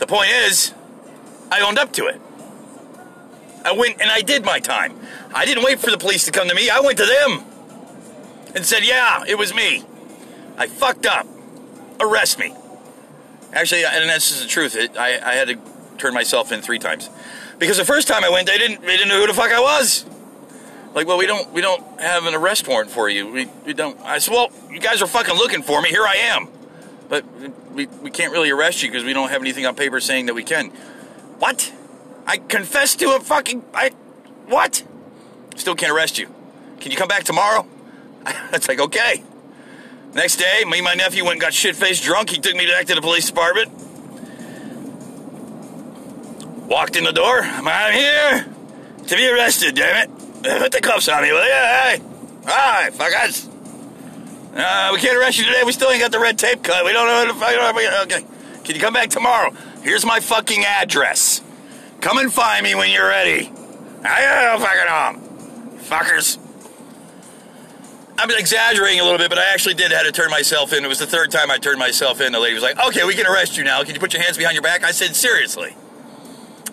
[0.00, 0.74] The point is,
[1.52, 2.20] I owned up to it.
[3.64, 4.96] I went and I did my time.
[5.34, 6.70] I didn't wait for the police to come to me.
[6.70, 7.44] I went to them
[8.56, 9.84] and said, Yeah, it was me.
[10.56, 11.26] I fucked up.
[12.00, 12.54] Arrest me.
[13.52, 14.74] Actually, and this is the truth.
[14.74, 15.58] It, I, I had to
[15.98, 17.10] turn myself in three times
[17.58, 19.60] because the first time I went, they didn't they didn't know who the fuck I
[19.60, 20.06] was.
[20.94, 23.30] Like, well, we don't we don't have an arrest warrant for you.
[23.30, 24.00] We, we don't.
[24.00, 25.90] I said, well, you guys are fucking looking for me.
[25.90, 26.48] Here I am.
[27.10, 27.24] But
[27.72, 30.34] we, we can't really arrest you because we don't have anything on paper saying that
[30.34, 30.68] we can.
[31.40, 31.72] What?
[32.24, 33.90] I confessed to a fucking I
[34.46, 34.84] what?
[35.56, 36.32] Still can't arrest you.
[36.78, 37.66] Can you come back tomorrow?
[38.52, 39.22] It's like okay.
[40.14, 42.30] Next day, me and my nephew went and got shit faced drunk.
[42.30, 43.70] He took me back to the police department.
[46.68, 47.40] Walked in the door.
[47.42, 48.46] I'm here
[49.06, 50.18] to be arrested, damn it.
[50.60, 51.50] Put the cuffs on me, will you?
[51.50, 52.00] Hey.
[52.42, 53.49] Alright, fuckers.
[54.54, 55.62] Uh, we can't arrest you today.
[55.64, 56.84] We still ain't got the red tape cut.
[56.84, 58.04] We don't know what the fuck.
[58.06, 58.26] Okay.
[58.64, 59.52] Can you come back tomorrow?
[59.82, 61.40] Here's my fucking address.
[62.00, 63.50] Come and find me when you're ready.
[64.04, 65.78] I don't fucking home.
[65.80, 66.38] Fuckers.
[68.18, 70.84] I'm exaggerating a little bit, but I actually did have to turn myself in.
[70.84, 72.32] It was the third time I turned myself in.
[72.32, 73.82] The lady was like, okay, we can arrest you now.
[73.82, 74.84] Can you put your hands behind your back?
[74.84, 75.74] I said, seriously.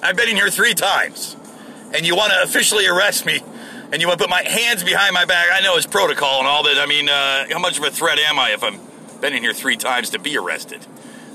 [0.02, 1.38] I've been in here three times.
[1.94, 3.40] And you want to officially arrest me
[3.92, 5.48] and you want to put my hands behind my back.
[5.52, 6.78] I know it's protocol and all that.
[6.78, 8.80] I mean, uh, how much of a threat am I if I'm
[9.22, 10.86] been in here three times to be arrested?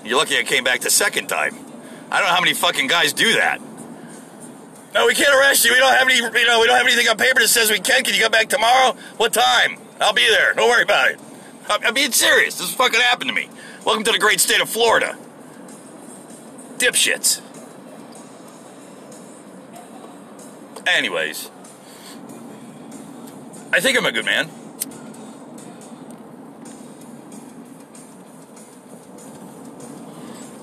[0.05, 1.57] You're lucky I came back the second time.
[2.11, 3.61] I don't know how many fucking guys do that.
[4.95, 5.73] No, we can't arrest you.
[5.73, 6.17] We don't have any.
[6.17, 8.05] You know, we don't have anything on paper that says we can.
[8.05, 8.95] Can you come back tomorrow?
[9.17, 9.79] What time?
[10.01, 10.53] I'll be there.
[10.53, 11.21] Don't worry about it.
[11.69, 12.59] I'm, I'm being serious.
[12.59, 13.49] This fucking happened to me.
[13.87, 15.17] Welcome to the great state of Florida.
[16.77, 17.41] Dipshits.
[20.87, 21.52] Anyways.
[23.75, 24.51] I think I'm a good man.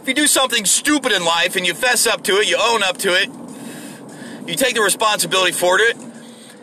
[0.02, 2.84] If you do something stupid in life and you fess up to it, you own
[2.84, 3.30] up to it,
[4.48, 5.98] you take the responsibility for it,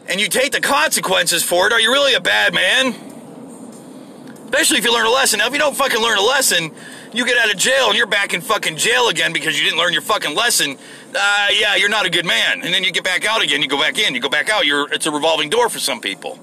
[0.09, 2.94] and you take the consequences for it, are you really a bad man?
[4.44, 5.38] Especially if you learn a lesson.
[5.38, 6.72] Now, if you don't fucking learn a lesson,
[7.17, 9.79] you get out of jail and you're back in fucking jail again because you didn't
[9.79, 10.77] learn your fucking lesson.
[11.14, 12.62] Uh, yeah, you're not a good man.
[12.62, 13.62] And then you get back out again.
[13.62, 14.14] You go back in.
[14.14, 14.67] You go back out.
[14.67, 16.39] You're it's a revolving door for some people.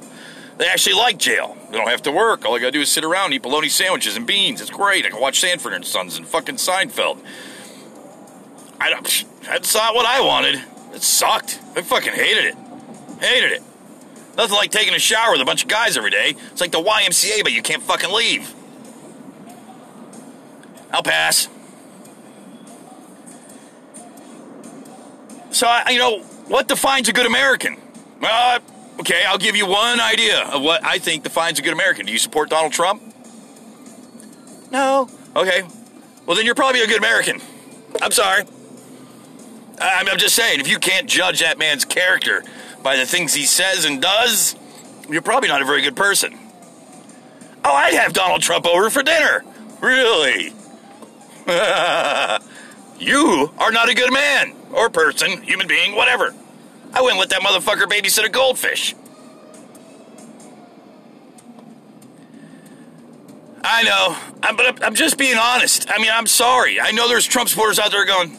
[0.58, 1.56] They actually like jail.
[1.70, 2.46] They don't have to work.
[2.46, 4.62] All I gotta do is sit around, eat bologna sandwiches and beans.
[4.62, 5.06] It's great.
[5.06, 7.20] I can watch Sanford and Sons and fucking Seinfeld.
[8.80, 9.26] I don't.
[9.44, 10.64] That's not what I wanted.
[10.94, 11.60] It sucked.
[11.76, 12.56] I fucking hated it.
[13.20, 13.64] Hated it.
[14.38, 16.36] Nothing like taking a shower with a bunch of guys every day.
[16.52, 18.54] It's like the YMCA, but you can't fucking leave.
[20.94, 21.50] I'll pass.
[25.52, 27.78] So, I, you know, what defines a good American?
[28.22, 28.60] Well,
[29.00, 32.06] Okay, I'll give you one idea of what I think defines a good American.
[32.06, 33.02] Do you support Donald Trump?
[34.72, 35.10] No.
[35.36, 35.64] Okay.
[36.28, 37.42] Well, then you're probably a good American.
[38.04, 38.44] I'm sorry.
[39.82, 42.44] I- I'm just saying, if you can't judge that man's character
[42.84, 44.56] by the things he says and does,
[45.10, 46.38] you're probably not a very good person.
[47.66, 49.44] Oh, I'd have Donald Trump over for dinner.
[49.82, 50.54] Really?
[53.00, 56.34] you are not a good man or person, human being, whatever.
[56.94, 58.96] I wouldn't let that motherfucker babysit a goldfish.
[63.64, 65.90] I know, I'm, but I'm, just being honest.
[65.90, 66.82] I mean, I'm sorry.
[66.82, 68.38] I know there's Trump supporters out there going,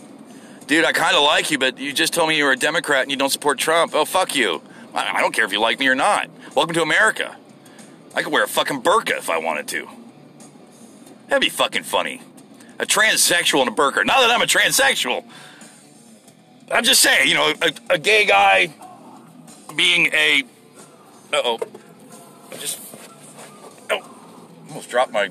[0.66, 3.02] dude, I kind of like you, but you just told me you were a Democrat
[3.02, 3.94] and you don't support Trump.
[3.94, 4.62] Oh, fuck you.
[4.94, 6.28] I, I don't care if you like me or not.
[6.55, 7.36] Welcome to America.
[8.14, 9.88] I could wear a fucking burqa if I wanted to.
[11.28, 12.20] That'd be fucking funny.
[12.78, 14.04] A transsexual in a burqa.
[14.04, 15.24] Not that I'm a transsexual.
[16.72, 18.72] I'm just saying, you know, a, a gay guy
[19.76, 20.42] being a.
[21.32, 21.58] Uh oh.
[22.50, 22.80] I just.
[23.90, 24.02] Oh.
[24.68, 25.30] Almost dropped my.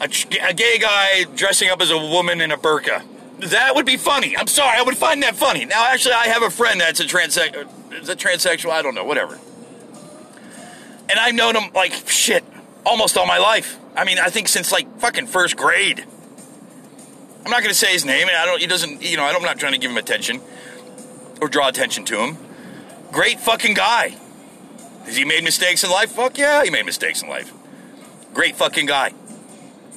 [0.00, 0.08] A,
[0.48, 3.02] a gay guy dressing up as a woman in a burqa.
[3.40, 4.36] That would be funny.
[4.36, 5.66] I'm sorry, I would find that funny.
[5.66, 7.68] Now, actually, I have a friend that's a transsexual.
[7.92, 8.70] Is that transsexual?
[8.70, 9.04] I don't know.
[9.04, 9.38] Whatever.
[11.08, 12.44] And I've known him like shit
[12.86, 13.78] almost all my life.
[13.94, 16.06] I mean, I think since like fucking first grade.
[17.44, 18.60] I'm not going to say his name, and I don't.
[18.60, 19.02] He doesn't.
[19.02, 20.40] You know, I'm not trying to give him attention
[21.40, 22.38] or draw attention to him.
[23.12, 24.16] Great fucking guy.
[25.04, 26.12] Has he made mistakes in life?
[26.12, 27.52] Fuck yeah, he made mistakes in life.
[28.34, 29.12] Great fucking guy.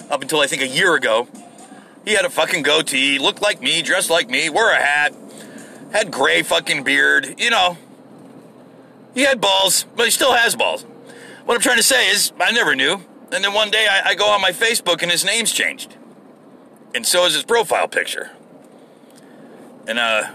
[0.10, 1.28] Up until I think a year ago,
[2.06, 5.14] he had a fucking goatee, looked like me, dressed like me, wore a hat,
[5.92, 7.36] had gray fucking beard.
[7.40, 7.78] You know,
[9.14, 10.86] he had balls, but he still has balls.
[11.46, 13.02] What I'm trying to say is, I never knew.
[13.32, 15.96] And then one day I, I go on my Facebook and his name's changed
[16.94, 18.32] and so is his profile picture.
[19.88, 20.32] And uh,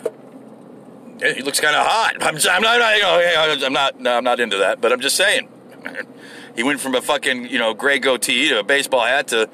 [1.20, 2.16] he looks kind of hot.
[2.20, 5.48] I'm, I'm not, I'm not, no, I'm not into that, but I'm just saying.
[6.56, 9.50] He went from a fucking, you know, gray goatee to a baseball hat to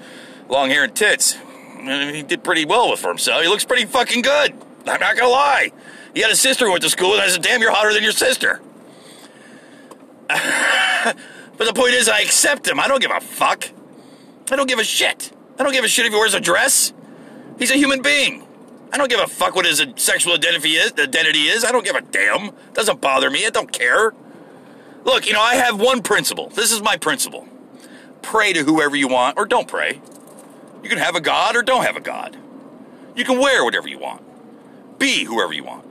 [0.51, 1.35] long hair and tits.
[1.79, 3.41] And he did pretty well with for himself.
[3.41, 4.53] He looks pretty fucking good.
[4.87, 5.73] I'm not gonna lie.
[6.13, 8.03] He had a sister who went to school, and I said, "Damn, you're hotter than
[8.03, 8.61] your sister."
[11.61, 12.81] but the point is, I accept him.
[12.81, 13.69] I don't give a fuck.
[14.51, 15.31] I don't give a shit.
[15.59, 16.95] I don't give a shit if he wears a dress.
[17.59, 18.47] He's a human being.
[18.91, 20.93] I don't give a fuck what his sexual identity is.
[20.93, 21.63] Identity is.
[21.63, 22.53] I don't give a damn.
[22.73, 23.45] Doesn't bother me.
[23.45, 24.15] I don't care.
[25.05, 26.49] Look, you know, I have one principle.
[26.49, 27.47] This is my principle.
[28.23, 30.01] Pray to whoever you want, or don't pray.
[30.83, 32.39] You can have a god or don't have a god.
[33.15, 34.23] You can wear whatever you want.
[34.99, 35.85] Be whoever you want.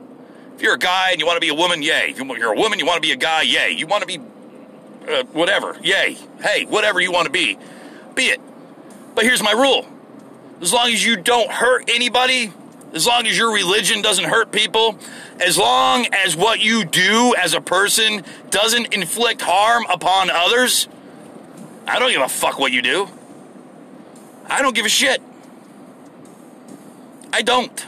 [0.56, 2.10] If you're a guy and you want to be a woman, yay.
[2.10, 3.70] If you're a woman, you want to be a guy, yay.
[3.70, 4.20] You want to be
[5.08, 6.18] uh, whatever, yay.
[6.42, 7.58] Hey, whatever you want to be,
[8.16, 8.42] be it.
[9.16, 9.86] But here's my rule
[10.62, 12.52] as long as you don't hurt anybody,
[12.94, 14.98] as long as your religion doesn't hurt people,
[15.40, 20.88] as long as what you do as a person doesn't inflict harm upon others,
[21.88, 23.08] I don't give a fuck what you do.
[24.48, 25.22] I don't give a shit.
[27.32, 27.80] I don't.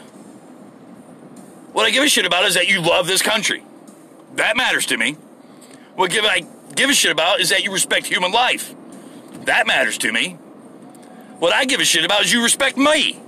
[1.73, 3.63] What I give a shit about is that you love this country.
[4.35, 5.13] That matters to me.
[5.95, 6.45] What give I
[6.75, 8.73] give a shit about is that you respect human life.
[9.45, 10.37] That matters to me.
[11.39, 13.19] What I give a shit about is you respect me,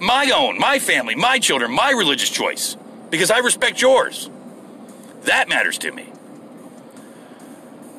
[0.00, 2.76] my own, my family, my children, my religious choice,
[3.10, 4.28] because I respect yours.
[5.22, 6.04] That matters to me.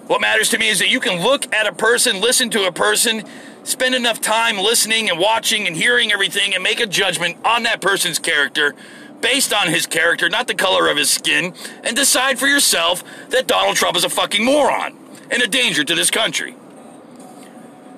[0.07, 2.71] What matters to me is that you can look at a person, listen to a
[2.73, 3.23] person,
[3.63, 7.79] spend enough time listening and watching and hearing everything and make a judgment on that
[7.79, 8.75] person's character
[9.23, 11.53] based on his character, not the color of his skin,
[11.85, 14.97] and decide for yourself that Donald Trump is a fucking moron
[15.31, 16.55] and a danger to this country.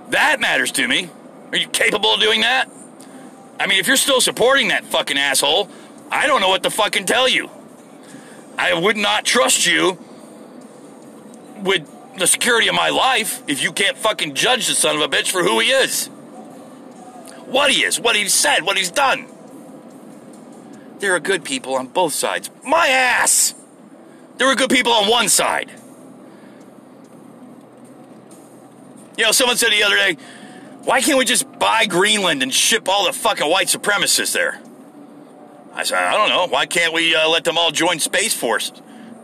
[0.10, 1.10] That matters to me.
[1.52, 2.70] Are you capable of doing that?
[3.60, 5.68] I mean, if you're still supporting that fucking asshole,
[6.12, 7.50] I don't know what to fucking tell you.
[8.56, 9.98] I would not trust you
[11.58, 15.08] with the security of my life if you can't fucking judge the son of a
[15.08, 16.06] bitch for who he is.
[17.48, 19.26] What he is, what he's said, what he's done.
[21.00, 22.50] There are good people on both sides.
[22.66, 23.54] My ass!
[24.38, 25.72] There are good people on one side.
[29.18, 30.18] You know, someone said the other day,
[30.84, 34.60] why can't we just buy Greenland and ship all the fucking white supremacists there?
[35.74, 36.48] I said, I don't know.
[36.48, 38.72] Why can't we uh, let them all join Space Force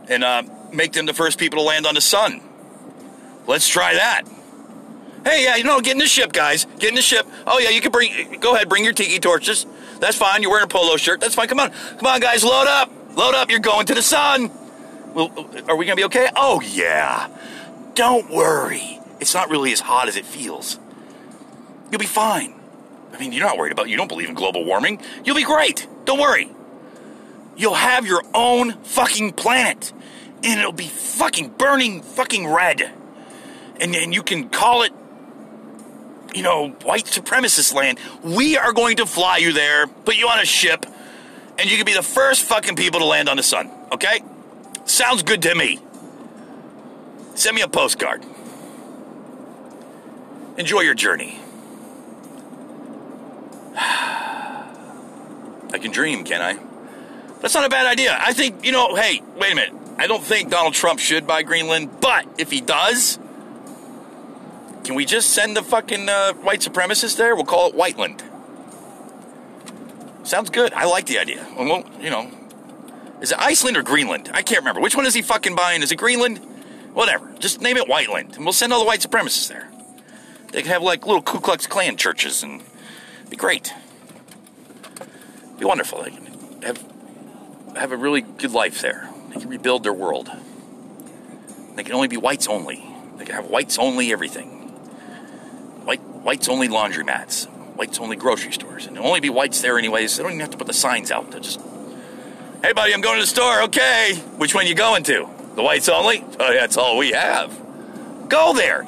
[0.08, 0.42] and uh,
[0.72, 2.42] make them the first people to land on the sun?
[3.46, 4.22] Let's try that.
[5.24, 6.64] Hey, yeah, you know, get in the ship, guys.
[6.78, 7.26] Get in the ship.
[7.46, 9.66] Oh, yeah, you can bring, go ahead, bring your tiki torches.
[10.02, 10.42] That's fine.
[10.42, 11.20] You're wearing a polo shirt.
[11.20, 11.46] That's fine.
[11.46, 11.70] Come on.
[11.70, 12.90] Come on, guys, load up.
[13.16, 13.50] Load up.
[13.50, 14.50] You're going to the sun.
[15.14, 15.28] Well,
[15.68, 16.28] are we going to be okay?
[16.34, 17.28] Oh, yeah.
[17.94, 18.98] Don't worry.
[19.20, 20.80] It's not really as hot as it feels.
[21.92, 22.52] You'll be fine.
[23.12, 25.00] I mean, you're not worried about You don't believe in global warming.
[25.24, 25.86] You'll be great.
[26.04, 26.50] Don't worry.
[27.56, 29.92] You'll have your own fucking planet.
[30.42, 32.90] And it'll be fucking burning fucking red.
[33.80, 34.92] And then you can call it,
[36.34, 37.98] you know, white supremacist land.
[38.22, 40.86] We are going to fly you there, put you on a ship,
[41.58, 44.20] and you can be the first fucking people to land on the sun, okay?
[44.84, 45.80] Sounds good to me.
[47.34, 48.24] Send me a postcard.
[50.58, 51.38] Enjoy your journey.
[53.74, 56.58] I can dream, can I?
[57.40, 58.16] That's not a bad idea.
[58.20, 59.74] I think, you know, hey, wait a minute.
[59.98, 63.18] I don't think Donald Trump should buy Greenland, but if he does,
[64.84, 67.34] can we just send the fucking uh, white supremacists there?
[67.34, 68.22] We'll call it Whiteland.
[70.24, 70.72] Sounds good.
[70.72, 71.46] I like the idea.
[71.58, 72.30] And we'll, you know,
[73.20, 74.30] is it Iceland or Greenland?
[74.32, 74.80] I can't remember.
[74.80, 75.82] Which one is he fucking buying?
[75.82, 76.38] Is it Greenland?
[76.92, 77.32] Whatever.
[77.38, 79.68] Just name it Whiteland, and we'll send all the white supremacists there.
[80.52, 82.62] They can have like little Ku Klux Klan churches, and
[83.30, 83.72] be great.
[85.58, 86.02] Be wonderful.
[86.02, 86.84] They can have
[87.76, 89.08] have a really good life there.
[89.30, 90.30] They can rebuild their world.
[91.74, 92.84] They can only be whites only.
[93.16, 94.61] They can have whites only everything.
[96.22, 97.48] White whites only laundromats.
[97.76, 98.86] Whites only grocery stores.
[98.86, 100.16] And there'll only be whites there anyways.
[100.16, 101.30] They don't even have to put the signs out.
[101.32, 101.60] They'll just
[102.62, 103.62] Hey buddy, I'm going to the store.
[103.62, 104.14] Okay.
[104.36, 105.28] Which one you going to?
[105.56, 106.24] The whites only?
[106.38, 107.50] Oh, that's all we have.
[108.28, 108.86] Go there.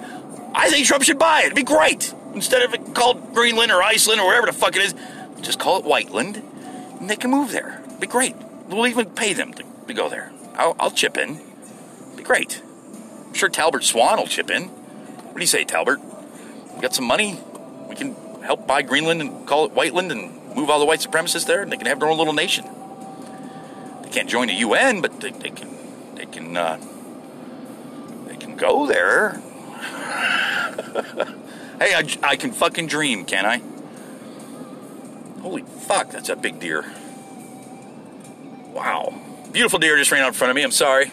[0.55, 1.47] I think Trump should buy it.
[1.47, 2.15] It'd be great.
[2.35, 4.95] Instead of it called Greenland or Iceland or wherever the fuck it is,
[5.43, 6.37] just call it Whiteland,
[7.01, 7.83] and they can move there.
[7.87, 8.37] It'd be great.
[8.69, 10.33] We'll even pay them to, to go there.
[10.55, 11.41] I'll, I'll chip in.
[11.41, 12.63] It'd be great.
[13.27, 14.69] I'm sure Talbert Swan will chip in.
[14.69, 16.01] What do you say, Talbert?
[16.75, 17.41] We got some money.
[17.89, 21.47] We can help buy Greenland and call it Whiteland and move all the white supremacists
[21.47, 22.67] there, and they can have their own little nation.
[24.03, 25.75] They can't join the UN, but they, they can.
[26.15, 26.57] They can.
[26.57, 26.81] Uh,
[28.27, 29.35] they can go there.
[31.81, 33.63] hey, I, I can fucking dream, can I?
[35.41, 36.85] Holy fuck, that's a big deer.
[38.73, 39.15] Wow.
[39.53, 40.63] Beautiful deer just ran out in front of me.
[40.63, 41.13] I'm sorry.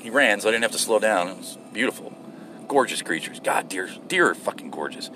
[0.00, 1.28] He ran, so I didn't have to slow down.
[1.28, 2.11] It was beautiful.
[2.72, 3.38] Gorgeous creatures.
[3.38, 5.10] God, deer, deer are fucking gorgeous.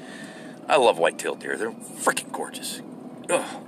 [0.68, 1.56] I love white-tailed deer.
[1.56, 2.82] They're freaking gorgeous.
[3.30, 3.62] Ugh.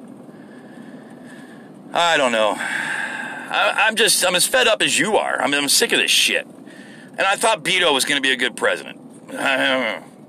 [1.94, 2.54] I don't know.
[2.58, 5.40] I, I'm just, I'm as fed up as you are.
[5.40, 6.46] I mean, I'm sick of this shit.
[6.46, 9.00] And I thought Beto was going to be a good president.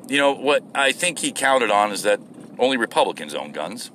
[0.07, 2.21] You know, what I think he counted on is that
[2.57, 3.91] only Republicans own guns.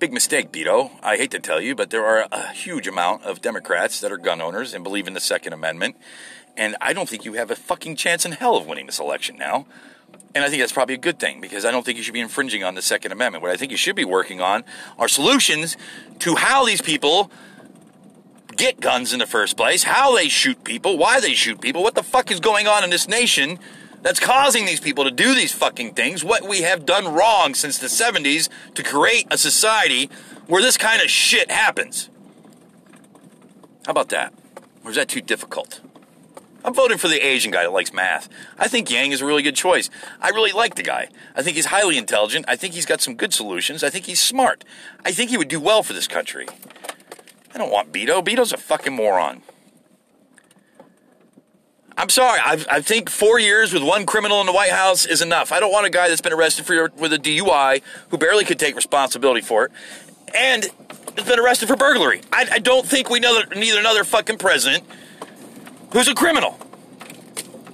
[0.00, 0.90] Big mistake, Beto.
[1.04, 4.18] I hate to tell you, but there are a huge amount of Democrats that are
[4.18, 5.96] gun owners and believe in the Second Amendment.
[6.58, 9.36] And I don't think you have a fucking chance in hell of winning this election
[9.38, 9.66] now.
[10.34, 12.20] And I think that's probably a good thing because I don't think you should be
[12.20, 13.42] infringing on the Second Amendment.
[13.42, 14.64] What I think you should be working on
[14.98, 15.76] are solutions
[16.18, 17.30] to how these people
[18.56, 21.94] get guns in the first place, how they shoot people, why they shoot people, what
[21.94, 23.58] the fuck is going on in this nation
[24.02, 27.78] that's causing these people to do these fucking things, what we have done wrong since
[27.78, 30.10] the 70s to create a society
[30.48, 32.10] where this kind of shit happens.
[33.86, 34.34] How about that?
[34.84, 35.80] Or is that too difficult?
[36.68, 38.28] I'm voting for the Asian guy that likes math.
[38.58, 39.88] I think Yang is a really good choice.
[40.20, 41.08] I really like the guy.
[41.34, 42.44] I think he's highly intelligent.
[42.46, 43.82] I think he's got some good solutions.
[43.82, 44.66] I think he's smart.
[45.02, 46.46] I think he would do well for this country.
[47.54, 48.22] I don't want Beto.
[48.22, 49.40] Beto's a fucking moron.
[51.96, 52.38] I'm sorry.
[52.38, 55.52] I, I think four years with one criminal in the White House is enough.
[55.52, 58.58] I don't want a guy that's been arrested for with a DUI who barely could
[58.58, 59.72] take responsibility for it,
[60.34, 60.66] and
[61.16, 62.20] has been arrested for burglary.
[62.30, 64.84] I, I don't think we know need another fucking president
[65.92, 66.58] who's a criminal.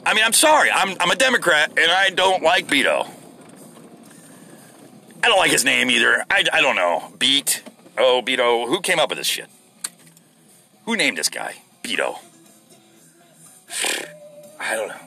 [0.06, 0.70] I mean, I'm sorry.
[0.70, 3.08] I'm, I'm a Democrat, and I don't like Beto.
[5.22, 6.24] I don't like his name either.
[6.30, 7.12] I, I don't know.
[7.18, 7.62] Beat.
[7.96, 8.68] Oh, Beto.
[8.68, 9.48] Who came up with this shit?
[10.84, 11.54] Who named this guy?
[11.82, 12.18] Beto.
[14.60, 15.00] I don't know.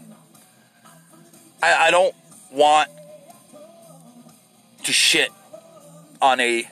[1.61, 2.15] I, I don't
[2.51, 2.89] want
[4.83, 5.29] to shit
[6.21, 6.67] on a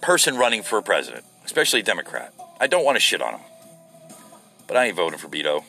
[0.00, 2.32] person running for president, especially a Democrat.
[2.60, 3.40] I don't want to shit on him.
[4.66, 5.64] But I ain't voting for Beto.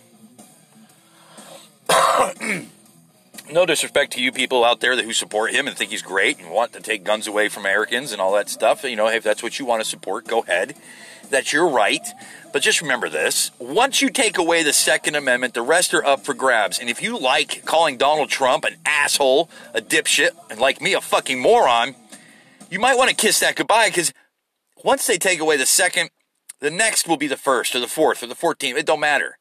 [3.51, 6.39] no disrespect to you people out there that who support him and think he's great
[6.39, 8.83] and want to take guns away from Americans and all that stuff.
[8.83, 10.75] You know, if that's what you want to support, go ahead.
[11.29, 12.05] That's your right.
[12.53, 16.23] But just remember this once you take away the Second Amendment, the rest are up
[16.23, 16.79] for grabs.
[16.79, 21.01] And if you like calling Donald Trump an asshole, a dipshit, and like me, a
[21.01, 21.95] fucking moron,
[22.69, 24.13] you might want to kiss that goodbye because
[24.83, 26.09] once they take away the second,
[26.59, 28.77] the next will be the first or the fourth or the 14th.
[28.77, 29.37] It don't matter.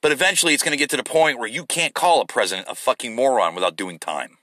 [0.00, 2.68] But eventually it's going to get to the point where you can't call a president
[2.70, 4.38] a fucking moron without doing time.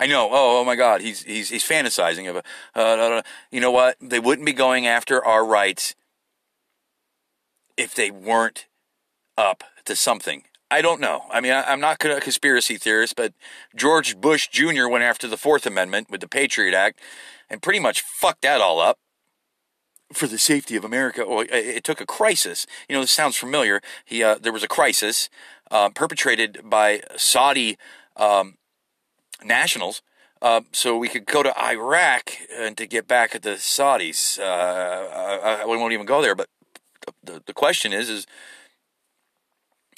[0.00, 0.28] I know.
[0.30, 2.42] Oh, oh my God, he's he's he's fantasizing of a.
[2.78, 3.96] Uh, you know what?
[4.00, 5.96] They wouldn't be going after our rights
[7.76, 8.66] if they weren't
[9.36, 10.44] up to something.
[10.70, 11.24] I don't know.
[11.30, 13.32] I mean, I, I'm not a conspiracy theorist, but
[13.74, 14.86] George Bush Jr.
[14.86, 17.00] went after the Fourth Amendment with the Patriot Act
[17.48, 18.98] and pretty much fucked that all up
[20.12, 21.24] for the safety of America.
[21.26, 22.66] Well, it, it took a crisis.
[22.88, 23.80] You know, this sounds familiar.
[24.04, 25.28] He uh, there was a crisis
[25.70, 27.76] uh, perpetrated by Saudi
[28.16, 28.56] um,
[29.44, 30.02] nationals.
[30.40, 34.38] Uh, so we could go to Iraq and to get back at the Saudis.
[34.38, 36.48] Uh, I, I won't even go there, but
[37.24, 38.26] the, the question is, is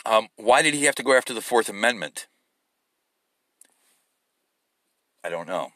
[0.07, 2.27] um, why did he have to go after the Fourth Amendment?
[5.23, 5.73] I don't know.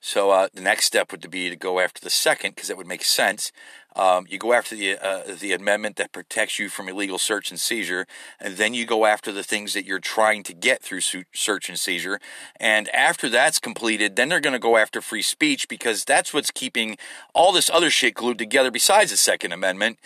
[0.00, 2.86] So uh, the next step would be to go after the second, because that would
[2.86, 3.52] make sense.
[3.96, 7.58] Um, you go after the uh, the amendment that protects you from illegal search and
[7.58, 8.06] seizure,
[8.38, 11.78] and then you go after the things that you're trying to get through search and
[11.78, 12.20] seizure.
[12.58, 16.52] And after that's completed, then they're going to go after free speech because that's what's
[16.52, 16.96] keeping
[17.34, 18.70] all this other shit glued together.
[18.70, 19.98] Besides the Second Amendment,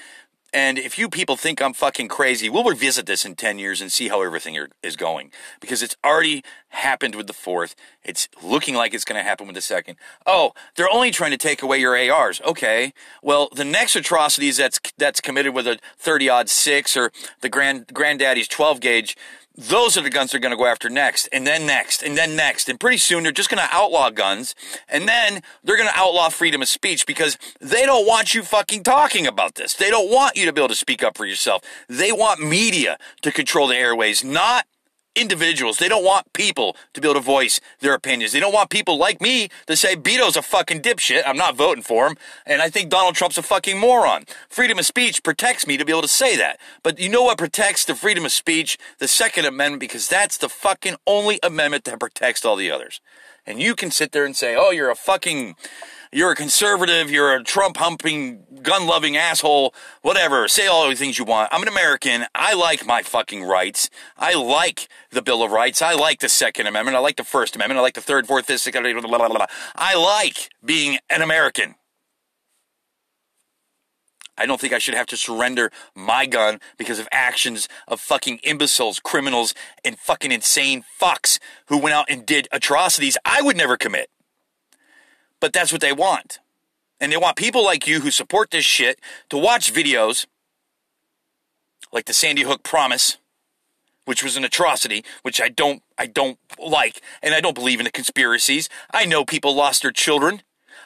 [0.55, 3.91] and if you people think I'm fucking crazy, we'll revisit this in 10 years and
[3.91, 5.33] see how everything are, is going.
[5.61, 7.75] Because it's already happened with the fourth.
[8.05, 9.97] It's looking like it's going to happen with the second.
[10.25, 12.41] Oh, they're only trying to take away your ARs.
[12.43, 12.93] Okay.
[13.21, 17.89] Well, the next atrocities that's, that's committed with a 30 aught six or the grand,
[17.93, 19.17] granddaddy's 12 gauge,
[19.57, 22.35] those are the guns they're going to go after next, and then next, and then
[22.35, 22.69] next.
[22.69, 24.55] And pretty soon they're just going to outlaw guns,
[24.89, 28.83] and then they're going to outlaw freedom of speech because they don't want you fucking
[28.83, 29.75] talking about this.
[29.75, 31.63] They don't want you to be able to speak up for yourself.
[31.89, 34.67] They want media to control the airways, not
[35.15, 35.79] individuals.
[35.79, 38.33] They don't want people to be able to voice their opinions.
[38.33, 41.23] They don't want people like me to say Beto's a fucking dipshit.
[41.27, 42.17] I'm not voting for him.
[42.47, 44.25] And I think Donald Trump's a fucking moron.
[44.49, 46.59] Freedom of speech protects me to be able to say that.
[46.83, 48.79] But you know what protects the freedom of speech?
[48.99, 53.01] The Second Amendment, because that's the fucking only amendment that protects all the others.
[53.47, 55.57] And you can sit there and say, oh, you're a fucking
[56.15, 60.47] you're a conservative, you're a Trump humping, gun loving asshole, whatever.
[60.47, 61.53] Say all the things you want.
[61.53, 62.27] I'm an American.
[62.37, 63.91] I like my fucking rights.
[64.17, 65.83] I like the Bill of Rights.
[65.83, 66.97] I like the Second Amendment.
[66.97, 67.79] I like the First Amendment.
[67.79, 69.47] I like the Third, Fourth, Fifth, Sixth, blah, blah, blah.
[69.75, 71.75] I like being an American.
[74.39, 78.39] I don't think I should have to surrender my gun because of actions of fucking
[78.45, 79.53] imbeciles, criminals,
[79.85, 84.11] and fucking insane fucks who went out and did atrocities I would never commit.
[85.45, 86.39] But that's what they want.
[86.99, 90.25] And they want people like you who support this shit to watch videos
[91.93, 93.19] like the Sandy Hook Promise,
[94.07, 97.85] which was an atrocity, which I don't I don't like, and I don't believe in
[97.85, 98.71] the conspiracies.
[98.91, 100.41] I know people lost their children.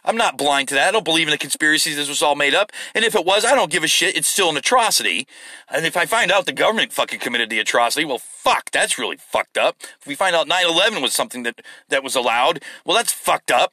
[0.05, 0.89] I'm not blind to that.
[0.89, 1.95] I don't believe in the conspiracies.
[1.95, 2.73] This was all made up.
[2.97, 4.17] And if it was, I don't give a shit.
[4.17, 5.29] It's still an atrocity.
[5.69, 9.19] And if I find out the government fucking committed the atrocity, well, fuck, that's really
[9.19, 9.77] fucked up.
[10.01, 13.73] If we find out 9/11 was something that that was allowed, well, that's fucked up.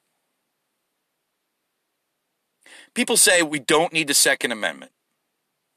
[2.96, 4.94] People say we don't need the Second Amendment.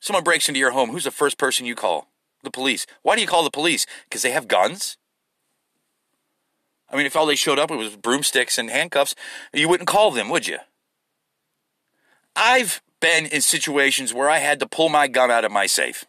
[0.01, 0.91] Someone breaks into your home.
[0.91, 2.07] Who's the first person you call?
[2.45, 2.87] The police.
[3.03, 3.85] Why do you call the police?
[4.05, 4.97] Because they have guns?
[6.89, 9.17] I mean, if all they showed up with was broomsticks and handcuffs,
[9.53, 10.59] you wouldn't call them, would you?
[12.37, 16.05] I've been in situations where I had to pull my gun out of my safe.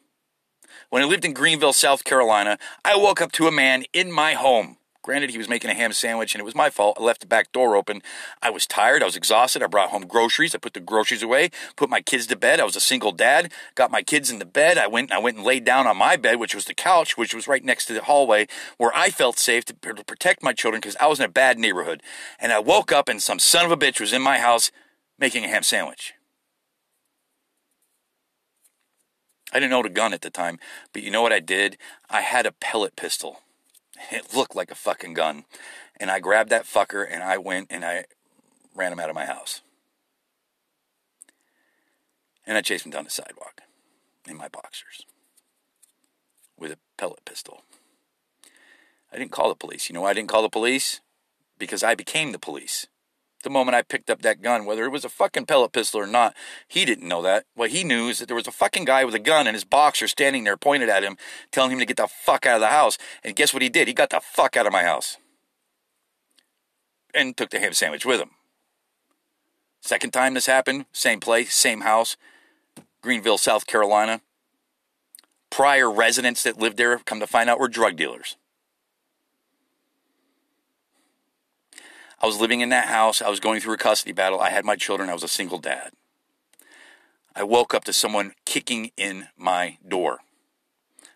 [0.92, 4.34] When I lived in Greenville, South Carolina, I woke up to a man in my
[4.34, 6.98] home Granted, he was making a ham sandwich and it was my fault.
[7.00, 8.02] I left the back door open.
[8.42, 9.02] I was tired.
[9.02, 9.64] I was exhausted.
[9.64, 10.54] I brought home groceries.
[10.54, 12.60] I put the groceries away, put my kids to bed.
[12.60, 13.52] I was a single dad.
[13.76, 14.78] Got my kids in the bed.
[14.78, 17.34] I went, I went and laid down on my bed, which was the couch, which
[17.34, 18.48] was right next to the hallway
[18.78, 21.58] where I felt safe to, to protect my children because I was in a bad
[21.58, 22.04] neighborhood.
[22.38, 24.70] And I woke up and some son of a bitch was in my house
[25.18, 26.14] making a ham sandwich.
[29.52, 30.60] I didn't own a gun at the time,
[30.94, 31.78] but you know what I did?
[32.10, 33.40] I had a pellet pistol.
[34.12, 35.46] It looked like a fucking gun.
[36.00, 38.06] And I grabbed that fucker and I went and I
[38.76, 39.62] ran him out of my house.
[42.46, 43.62] And I chased him down the sidewalk
[44.28, 45.06] in my boxers
[46.58, 47.64] with a pellet pistol.
[49.12, 49.90] I didn't call the police.
[49.90, 51.02] You know why I didn't call the police?
[51.58, 52.88] Because I became the police.
[53.42, 56.08] The moment I picked up that gun, whether it was a fucking pellet pistol or
[56.08, 56.36] not,
[56.68, 57.46] he didn't know that.
[57.56, 59.64] What he knew is that there was a fucking guy with a gun and his
[59.64, 61.18] boxer standing there pointed at him,
[61.52, 62.98] telling him to get the fuck out of the house.
[63.24, 63.88] And guess what he did?
[63.88, 65.18] He got the fuck out of my house.
[67.14, 68.32] And took the ham sandwich with him.
[69.82, 72.18] Second time this happened, same place, same house,
[73.02, 74.22] Greenville, South Carolina.
[75.50, 78.36] Prior residents that lived there come to find out were drug dealers.
[82.22, 83.22] I was living in that house.
[83.22, 84.40] I was going through a custody battle.
[84.40, 85.10] I had my children.
[85.10, 85.92] I was a single dad.
[87.36, 90.20] I woke up to someone kicking in my door.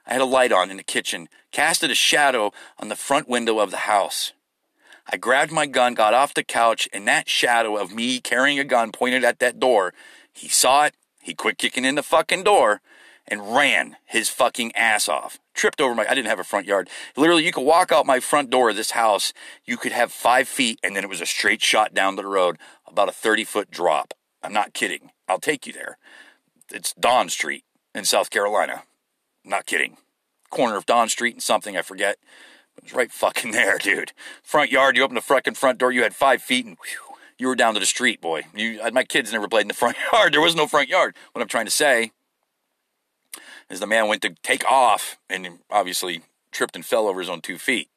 [0.06, 3.60] I had a light on in the kitchen, casted a shadow on the front window
[3.60, 4.34] of the house.
[5.12, 8.64] I grabbed my gun, got off the couch, and that shadow of me carrying a
[8.64, 9.93] gun pointed at that door,
[10.32, 12.82] he saw it, he quit kicking in the fucking door,
[13.28, 15.39] and ran his fucking ass off.
[15.53, 16.89] Tripped over my, I didn't have a front yard.
[17.15, 19.34] Literally, you could walk out my front door of this house,
[19.65, 22.28] you could have five feet, and then it was a straight shot down to the
[22.28, 22.57] road,
[22.88, 24.13] about a 30 foot drop.
[24.41, 25.11] I'm not kidding.
[25.28, 25.97] I'll take you there.
[26.71, 27.63] It's Don Street
[27.95, 28.84] in South Carolina.
[29.45, 29.97] not kidding.
[30.49, 32.17] Corner of Don Street and something, I forget.
[32.78, 34.11] It was right fucking there, dude.
[34.43, 37.47] Front yard, you open the fucking front door, you had five feet, and whew, you
[37.47, 38.43] were down to the street, boy.
[38.53, 40.34] You, my kids never played in the front yard.
[40.34, 41.15] There was no front yard.
[41.32, 42.11] What I'm trying to say
[43.70, 47.41] is the man went to take off and obviously tripped and fell over his own
[47.41, 47.89] two feet.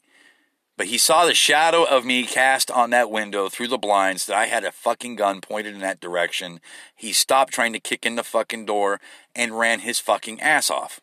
[0.76, 4.36] But he saw the shadow of me cast on that window through the blinds that
[4.36, 6.60] I had a fucking gun pointed in that direction.
[6.94, 9.00] He stopped trying to kick in the fucking door
[9.34, 11.00] and ran his fucking ass off.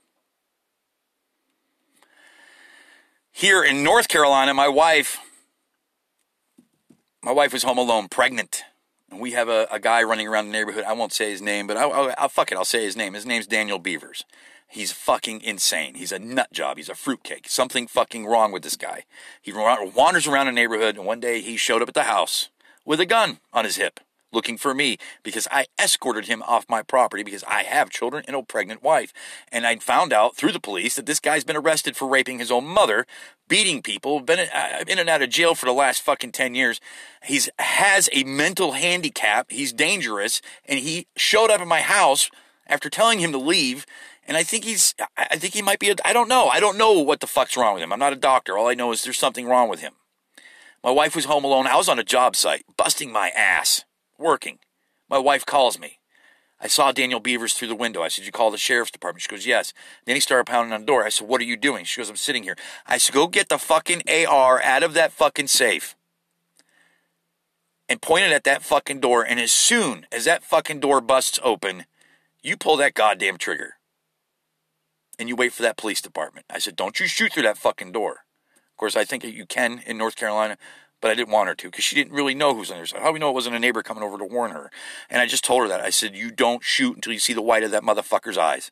[3.32, 5.18] Here in North Carolina, my wife
[7.24, 8.64] my wife was home alone, pregnant.
[9.09, 10.84] And we have a, a guy running around the neighborhood.
[10.84, 12.57] I won't say his name, but I, I'll, I'll fuck it.
[12.57, 13.14] I'll say his name.
[13.14, 14.26] His name's Daniel Beavers.
[14.74, 15.93] He's fucking insane.
[15.93, 16.78] He's a nut job.
[16.78, 17.47] He's a fruitcake.
[17.47, 19.03] Something fucking wrong with this guy.
[19.39, 22.49] He wanders around the neighborhood, and one day he showed up at the house
[22.84, 23.99] with a gun on his hip
[24.32, 28.36] looking for me because I escorted him off my property because I have children and
[28.36, 29.13] a pregnant wife.
[29.51, 32.49] And I found out through the police that this guy's been arrested for raping his
[32.49, 33.05] own mother,
[33.47, 36.82] beating people, been uh, in and out of jail for the last fucking 10 years.
[37.24, 39.51] He's has a mental handicap.
[39.51, 42.32] He's dangerous and he showed up at my house
[42.65, 43.86] after telling him to leave
[44.26, 46.47] and I think he's, I think he might be, I don't know.
[46.47, 47.91] I don't know what the fuck's wrong with him.
[47.91, 48.57] I'm not a doctor.
[48.57, 49.93] All I know is there's something wrong with him.
[50.84, 51.67] My wife was home alone.
[51.67, 53.84] I was on a job site, busting my ass,
[54.17, 54.59] working.
[55.09, 55.99] My wife calls me.
[56.59, 58.01] I saw Daniel Beavers through the window.
[58.01, 59.24] I said, You call the sheriff's department?
[59.24, 59.74] She goes, Yes.
[60.05, 61.03] Then he started pounding on the door.
[61.03, 61.84] I said, What are you doing?
[61.84, 62.55] She goes, I'm sitting here.
[62.88, 65.95] I said, Go get the fucking AR out of that fucking safe.
[67.89, 69.26] And pointed at that fucking door.
[69.26, 71.86] And as soon as that fucking door busts open,
[72.41, 73.76] you pull that goddamn trigger
[75.20, 76.45] and you wait for that police department.
[76.49, 78.26] I said, don't you shoot through that fucking door.
[78.72, 80.57] Of course, I think you can in North Carolina,
[81.01, 83.01] but I didn't want her to because she didn't really know who's on her side.
[83.01, 84.72] How do we know it wasn't a neighbor coming over to warn her?
[85.09, 85.82] And I just told her that.
[85.82, 88.72] I said, you don't shoot until you see the white of that motherfucker's eyes.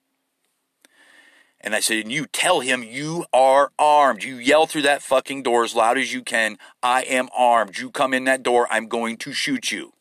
[1.64, 4.24] And I said, and you tell him you are armed.
[4.24, 6.58] You yell through that fucking door as loud as you can.
[6.82, 7.78] I am armed.
[7.78, 9.94] You come in that door, I'm going to shoot you.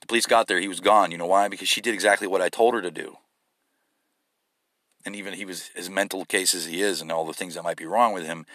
[0.00, 0.60] The police got there.
[0.60, 1.10] He was gone.
[1.10, 1.48] You know why?
[1.48, 3.18] Because she did exactly what I told her to do
[5.04, 7.64] and even he was as mental case as he is and all the things that
[7.64, 8.46] might be wrong with him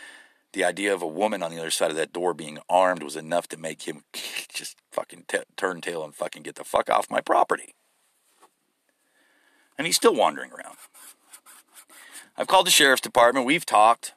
[0.55, 3.17] the idea of a woman on the other side of that door being armed was
[3.17, 4.03] enough to make him
[4.53, 7.75] just fucking t- turn tail and fucking get the fuck off my property.
[9.77, 10.77] And he's still wandering around.
[12.37, 13.45] I've called the sheriff's department.
[13.45, 14.13] We've talked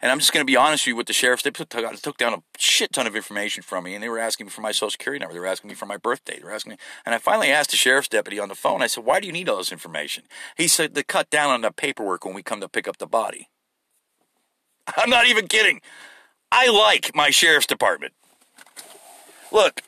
[0.00, 1.42] and I'm just going to be honest with you with the sheriffs.
[1.42, 4.46] They took, took down a shit ton of information from me, and they were asking
[4.46, 5.34] me for my social security number.
[5.34, 6.38] They were asking me for my birthday.
[6.38, 8.82] They were asking me, and I finally asked the sheriff's deputy on the phone.
[8.82, 10.24] I said, "Why do you need all this information?"
[10.56, 13.06] He said, "To cut down on the paperwork when we come to pick up the
[13.06, 13.48] body."
[14.96, 15.80] I'm not even kidding.
[16.52, 18.12] I like my sheriff's department.
[19.50, 19.82] Look,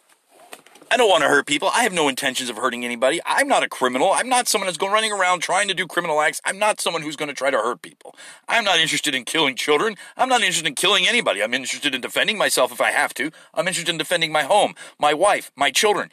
[0.91, 1.68] I don't want to hurt people.
[1.74, 3.20] I have no intentions of hurting anybody.
[3.26, 4.11] I'm not a criminal.
[4.11, 6.41] I'm not someone that's going running around trying to do criminal acts.
[6.47, 8.16] I'm not someone who's going to try to hurt people.
[8.49, 9.97] I'm not interested in killing children.
[10.16, 11.43] I'm not interested in killing anybody.
[11.43, 13.30] I'm interested in defending myself if I have to.
[13.53, 16.09] I'm interested in defending my home, my wife, my children,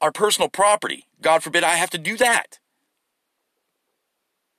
[0.00, 1.06] our personal property.
[1.22, 2.58] God forbid I have to do that.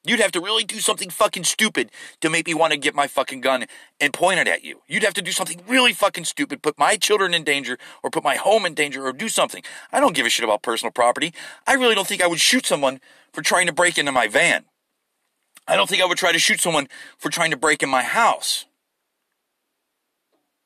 [0.07, 1.91] You'd have to really do something fucking stupid
[2.21, 3.65] to make me want to get my fucking gun
[3.99, 4.81] and point it at you.
[4.87, 8.23] You'd have to do something really fucking stupid, put my children in danger, or put
[8.23, 9.63] my home in danger, or do something.
[9.91, 11.33] I don't give a shit about personal property.
[11.65, 13.01] I really don't think I would shoot someone
[13.33, 14.65] for trying to break into my van.
[15.67, 16.87] I don't think I would try to shoot someone
[17.17, 18.65] for trying to break in my house.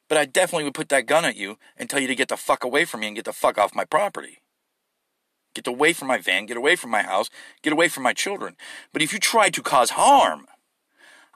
[0.08, 2.38] But I definitely would put that gun at you and tell you to get the
[2.38, 4.41] fuck away from me and get the fuck off my property.
[5.54, 7.30] Get away from my van, get away from my house,
[7.62, 8.56] get away from my children.
[8.94, 10.48] But if you try to cause harm,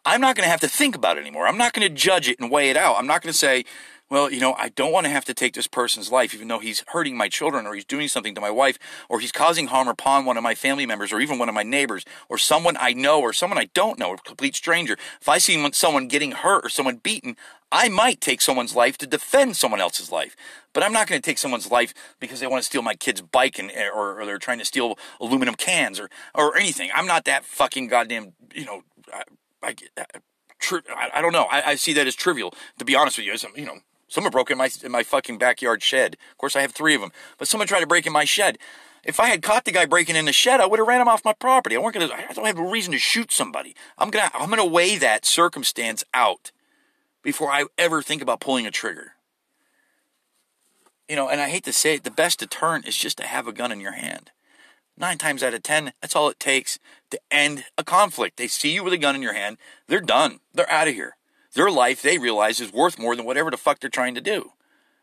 [0.05, 1.47] I'm not going to have to think about it anymore.
[1.47, 2.95] I'm not going to judge it and weigh it out.
[2.97, 3.66] I'm not going to say,
[4.10, 6.60] well, you know, I don't want to have to take this person's life, even though
[6.60, 8.78] he's hurting my children or he's doing something to my wife
[9.10, 11.64] or he's causing harm upon one of my family members or even one of my
[11.64, 14.95] neighbors or someone I know or someone I don't know, a complete stranger.
[15.20, 17.36] If I see someone getting hurt or someone beaten,
[17.72, 20.36] I might take someone's life to defend someone else's life.
[20.72, 23.22] But I'm not going to take someone's life because they want to steal my kid's
[23.22, 26.91] bike and, eh, or, or they're trying to steal aluminum cans or, or anything.
[26.93, 29.24] I'm not that fucking goddamn, you know, I,
[29.64, 30.03] I, uh,
[30.95, 31.47] I, I don't know.
[31.51, 33.34] I, I see that as trivial, to be honest with you.
[33.34, 36.18] As, you know, Someone broke in my in my fucking backyard shed.
[36.32, 37.12] Of course, I have three of them.
[37.38, 38.58] But someone tried to break in my shed.
[39.03, 41.08] If I had caught the guy breaking in the shed, I would have ran him
[41.08, 41.76] off my property.
[41.76, 42.10] I weren't gonna.
[42.12, 43.76] I don't have a reason to shoot somebody.
[43.97, 44.32] I'm gonna.
[44.34, 46.51] I'm gonna weigh that circumstance out
[47.22, 49.14] before I ever think about pulling a trigger.
[51.10, 53.47] You know, and I hate to say it, the best deterrent is just to have
[53.47, 54.32] a gun in your hand.
[54.97, 56.80] Nine times out of ten, that's all it takes
[57.12, 58.38] to end a conflict.
[58.38, 60.39] They see you with a gun in your hand, they're done.
[60.53, 61.18] They're out of here.
[61.56, 64.51] Their life, they realize, is worth more than whatever the fuck they're trying to do.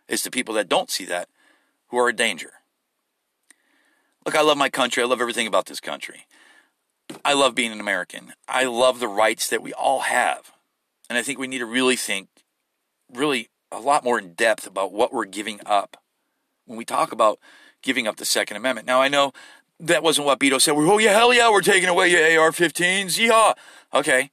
[0.08, 1.28] It's the people that don't see that
[1.88, 2.52] who are a danger.
[4.24, 5.02] Look, I love my country.
[5.02, 6.26] I love everything about this country.
[7.24, 8.34] I love being an American.
[8.46, 10.52] I love the rights that we all have.
[11.08, 12.28] And I think we need to really think,
[13.12, 15.96] really a lot more in depth about what we're giving up
[16.66, 17.38] when we talk about
[17.82, 18.86] giving up the Second Amendment.
[18.86, 19.32] Now, I know
[19.80, 20.74] that wasn't what Beto said.
[20.76, 23.18] Oh, yeah, hell yeah, we're taking away your AR 15s.
[23.18, 23.54] Yeah.
[23.92, 24.30] Okay.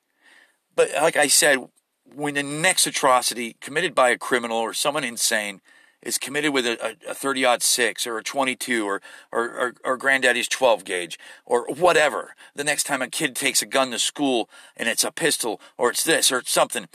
[0.76, 1.68] But like I said,
[2.14, 5.62] when the next atrocity committed by a criminal or someone insane
[6.02, 9.02] is committed with a, a, 30 aught six or a 22 or,
[9.32, 13.66] or, or, or granddaddy's 12 gauge or whatever, the next time a kid takes a
[13.66, 16.88] gun to school and it's a pistol or it's this or it's something,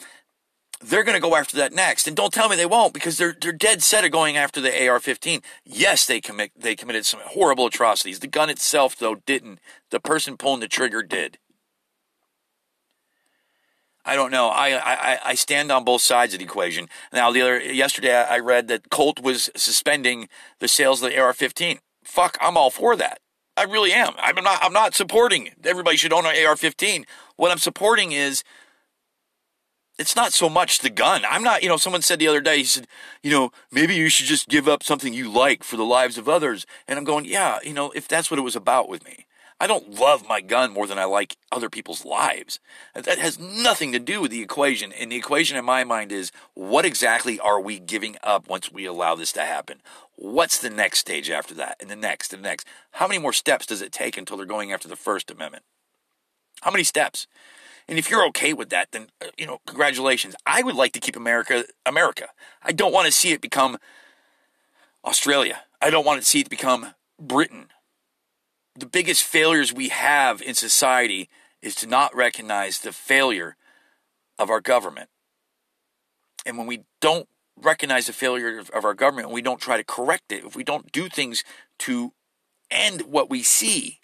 [0.80, 2.06] they're going to go after that next.
[2.06, 4.88] And don't tell me they won't because they're they're dead set of going after the
[4.88, 5.42] AR-15.
[5.64, 8.18] Yes, they commit they committed some horrible atrocities.
[8.18, 9.60] The gun itself though didn't.
[9.90, 11.38] The person pulling the trigger did.
[14.04, 14.48] I don't know.
[14.48, 16.88] I, I, I stand on both sides of the equation.
[17.12, 20.28] Now, the other yesterday I read that Colt was suspending
[20.58, 21.78] the sales of the AR-15.
[22.04, 23.20] Fuck, I'm all for that.
[23.56, 24.14] I really am.
[24.18, 24.58] I'm not.
[24.62, 27.04] I'm not supporting everybody should own an AR-15.
[27.36, 28.42] What I'm supporting is
[29.98, 31.22] it's not so much the gun.
[31.28, 32.88] I'm not, you know, someone said the other day, he said,
[33.22, 36.28] you know, maybe you should just give up something you like for the lives of
[36.28, 36.66] others.
[36.88, 39.26] And I'm going, yeah, you know, if that's what it was about with me.
[39.64, 42.60] I don't love my gun more than I like other people's lives.
[42.94, 44.92] That has nothing to do with the equation.
[44.92, 48.84] And the equation in my mind is what exactly are we giving up once we
[48.84, 49.80] allow this to happen?
[50.16, 51.78] What's the next stage after that?
[51.80, 52.66] And the next, and the next.
[52.90, 55.62] How many more steps does it take until they're going after the First Amendment?
[56.60, 57.26] How many steps?
[57.88, 60.36] And if you're okay with that, then, uh, you know, congratulations.
[60.44, 62.28] I would like to keep America America.
[62.62, 63.78] I don't want to see it become
[65.06, 65.62] Australia.
[65.80, 66.88] I don't want to see it become
[67.18, 67.68] Britain.
[68.76, 71.28] The biggest failures we have in society
[71.62, 73.56] is to not recognize the failure
[74.38, 75.08] of our government.
[76.44, 79.84] And when we don't recognize the failure of our government and we don't try to
[79.84, 81.44] correct it, if we don't do things
[81.80, 82.12] to
[82.70, 84.00] end what we see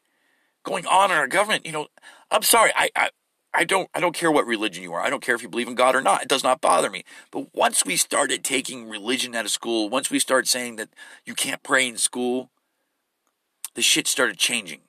[0.63, 1.89] going on in our government, you know,
[2.31, 3.11] I'm sorry, I, I
[3.53, 5.01] I don't I don't care what religion you are.
[5.01, 6.23] I don't care if you believe in God or not.
[6.23, 7.05] It does not bother me.
[7.33, 10.91] But once we started taking religion out of school, once we started saying that
[11.25, 12.51] you can't pray in school,
[13.75, 14.81] the shit started changing.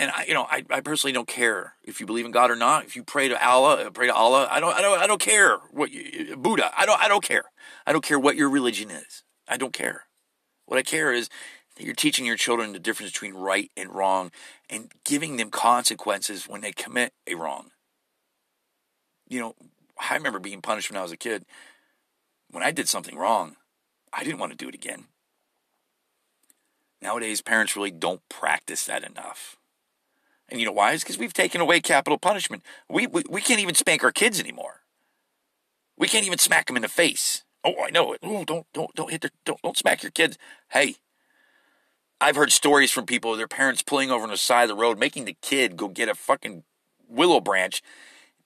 [0.00, 2.56] And I, you know, I, I personally don't care if you believe in God or
[2.56, 2.84] not.
[2.86, 4.48] If you pray to Allah, uh, pray to Allah.
[4.50, 6.70] I don't, I don't, I don't care what you, uh, Buddha.
[6.74, 7.44] I don't, I don't care.
[7.86, 9.24] I don't care what your religion is.
[9.46, 10.04] I don't care.
[10.64, 11.28] What I care is
[11.76, 14.30] that you're teaching your children the difference between right and wrong
[14.70, 17.70] and giving them consequences when they commit a wrong.
[19.28, 19.54] You know,
[19.98, 21.44] I remember being punished when I was a kid.
[22.50, 23.56] When I did something wrong,
[24.12, 25.04] I didn't want to do it again.
[27.02, 29.56] Nowadays, parents really don't practice that enough.
[30.48, 30.92] And you know why?
[30.92, 32.62] It's because we've taken away capital punishment.
[32.88, 34.80] We, we, we can't even spank our kids anymore.
[35.96, 37.44] We can't even smack them in the face.
[37.62, 38.20] Oh, I know it.
[38.22, 40.38] Oh, don't don't don't hit their don't don't smack your kids.
[40.70, 40.96] Hey,
[42.20, 44.80] I've heard stories from people, of their parents pulling over on the side of the
[44.80, 46.64] road, making the kid go get a fucking
[47.08, 47.82] willow branch,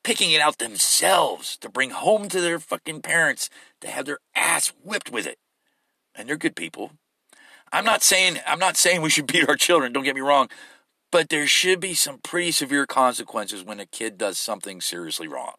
[0.02, 3.50] picking it out themselves to bring home to their fucking parents
[3.80, 5.38] to have their ass whipped with it.
[6.14, 6.92] And they're good people.
[7.72, 10.48] I'm not saying I'm not saying we should beat our children, don't get me wrong,
[11.10, 15.54] but there should be some pretty severe consequences when a kid does something seriously wrong.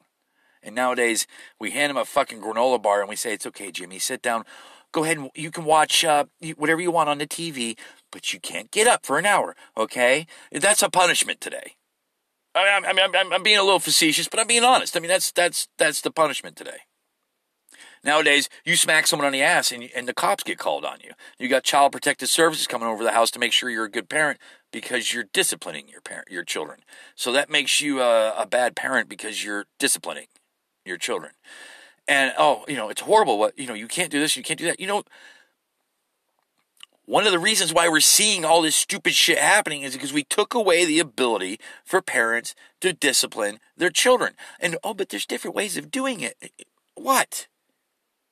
[0.63, 1.27] And nowadays,
[1.59, 4.45] we hand them a fucking granola bar and we say, It's okay, Jimmy, sit down.
[4.91, 6.25] Go ahead and you can watch uh,
[6.55, 7.77] whatever you want on the TV,
[8.11, 10.25] but you can't get up for an hour, okay?
[10.51, 11.75] That's a punishment today.
[12.55, 14.95] I mean, I'm, I'm, I'm being a little facetious, but I'm being honest.
[14.95, 16.79] I mean, that's, that's, that's the punishment today.
[18.05, 21.11] Nowadays, you smack someone on the ass and, and the cops get called on you.
[21.39, 24.09] You got child protective services coming over the house to make sure you're a good
[24.09, 24.39] parent
[24.71, 26.81] because you're disciplining your parent, your children.
[27.15, 30.27] So that makes you a, a bad parent because you're disciplining
[30.85, 31.31] your children.
[32.07, 33.39] And oh, you know, it's horrible.
[33.39, 34.79] What you know, you can't do this, you can't do that.
[34.79, 35.03] You know,
[37.05, 40.23] one of the reasons why we're seeing all this stupid shit happening is because we
[40.23, 44.33] took away the ability for parents to discipline their children.
[44.59, 46.51] And oh, but there's different ways of doing it.
[46.93, 47.47] What?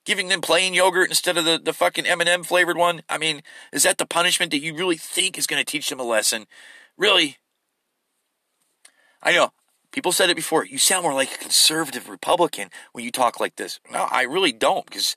[0.04, 3.02] Giving them plain yogurt instead of the, the fucking M&M flavored one?
[3.08, 3.42] I mean,
[3.72, 6.46] is that the punishment that you really think is going to teach them a lesson?
[6.98, 7.38] Really?
[9.22, 9.52] I know.
[9.92, 10.66] People said it before.
[10.66, 13.80] You sound more like a conservative Republican when you talk like this.
[13.90, 15.16] No, I really don't because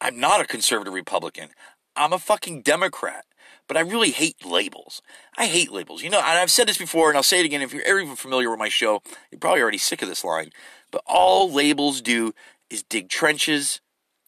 [0.00, 1.48] I'm not a conservative Republican.
[1.96, 3.24] I'm a fucking Democrat,
[3.66, 5.02] but I really hate labels.
[5.36, 6.02] I hate labels.
[6.02, 7.62] You know, and I've said this before, and I'll say it again.
[7.62, 10.50] If you're ever even familiar with my show, you're probably already sick of this line.
[10.90, 12.32] But all labels do
[12.68, 13.80] is dig trenches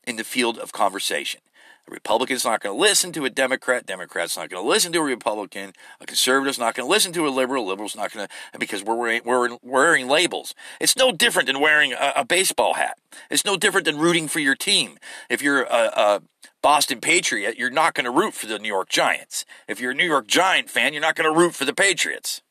[0.06, 1.40] in the field of conversation.
[1.88, 3.86] A Republican's not going to listen to a Democrat.
[3.86, 5.72] Democrat's not going to listen to a Republican.
[6.00, 7.66] A conservative's not going to listen to a liberal.
[7.66, 10.54] A liberal's not going to, because we're wearing, we're wearing labels.
[10.80, 12.98] It's no different than wearing a, a baseball hat.
[13.30, 14.96] It's no different than rooting for your team.
[15.28, 16.22] If you're a, a
[16.62, 19.44] Boston Patriot, you're not going to root for the New York Giants.
[19.66, 22.42] If you're a New York Giant fan, you're not going to root for the Patriots.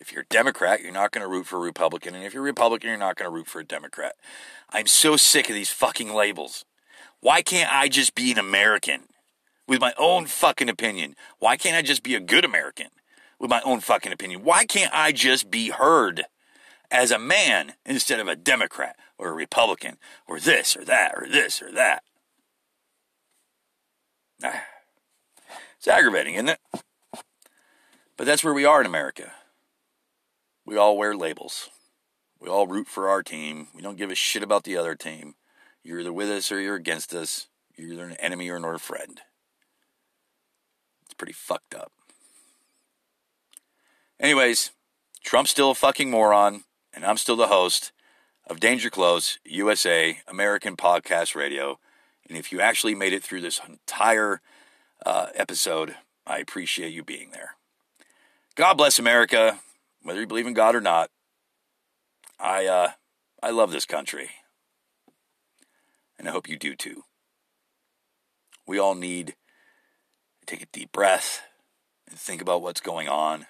[0.00, 2.14] If you're a Democrat, you're not going to root for a Republican.
[2.14, 4.16] And if you're a Republican, you're not going to root for a Democrat.
[4.70, 6.64] I'm so sick of these fucking labels.
[7.20, 9.02] Why can't I just be an American
[9.68, 11.16] with my own fucking opinion?
[11.38, 12.86] Why can't I just be a good American
[13.38, 14.42] with my own fucking opinion?
[14.42, 16.24] Why can't I just be heard
[16.90, 21.28] as a man instead of a Democrat or a Republican or this or that or
[21.28, 22.02] this or that?
[25.78, 26.58] It's aggravating, isn't it?
[28.18, 29.32] But that's where we are in America.
[30.70, 31.68] We all wear labels.
[32.38, 33.66] We all root for our team.
[33.74, 35.34] We don't give a shit about the other team.
[35.82, 37.48] You're either with us or you're against us.
[37.76, 39.20] You're either an enemy or not a friend.
[41.02, 41.90] It's pretty fucked up.
[44.20, 44.70] Anyways,
[45.24, 46.62] Trump's still a fucking moron,
[46.94, 47.90] and I'm still the host
[48.46, 51.80] of Danger Close USA American Podcast Radio.
[52.28, 54.40] And if you actually made it through this entire
[55.04, 55.96] uh, episode,
[56.28, 57.56] I appreciate you being there.
[58.54, 59.58] God bless America,
[60.02, 61.10] whether you believe in God or not.
[62.38, 62.90] I uh,
[63.42, 64.30] I love this country
[66.20, 67.04] and I hope you do too.
[68.66, 71.40] We all need to take a deep breath
[72.06, 73.46] and think about what's going on.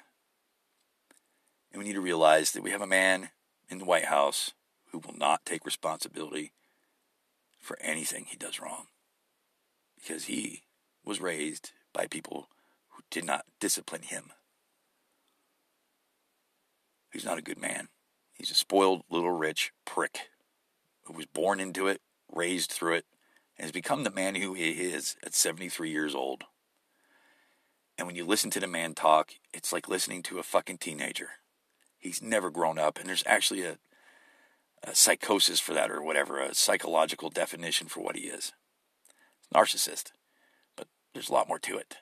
[1.73, 3.31] And we need to realize that we have a man
[3.69, 4.53] in the White House
[4.93, 6.53] who will not take responsibility
[7.59, 8.87] for anything he does wrong
[10.01, 10.63] because he
[11.05, 12.49] was raised by people
[12.91, 14.31] who did not discipline him.
[17.13, 17.89] He's not a good man.
[18.33, 20.31] He's a spoiled little rich prick
[21.05, 22.01] who was born into it
[22.33, 23.07] raised through it,
[23.57, 26.45] and has become the man who he is at 73 years old.
[27.99, 31.31] And when you listen to the man talk, it's like listening to a fucking teenager.
[31.99, 33.79] He's never grown up, and there's actually a,
[34.83, 38.53] a psychosis for that, or whatever, a psychological definition for what he is.
[39.55, 40.13] Narcissist.
[40.77, 41.97] But there's a lot more to it.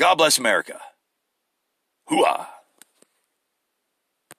[0.00, 0.80] God bless America.
[2.08, 2.46] Hooah.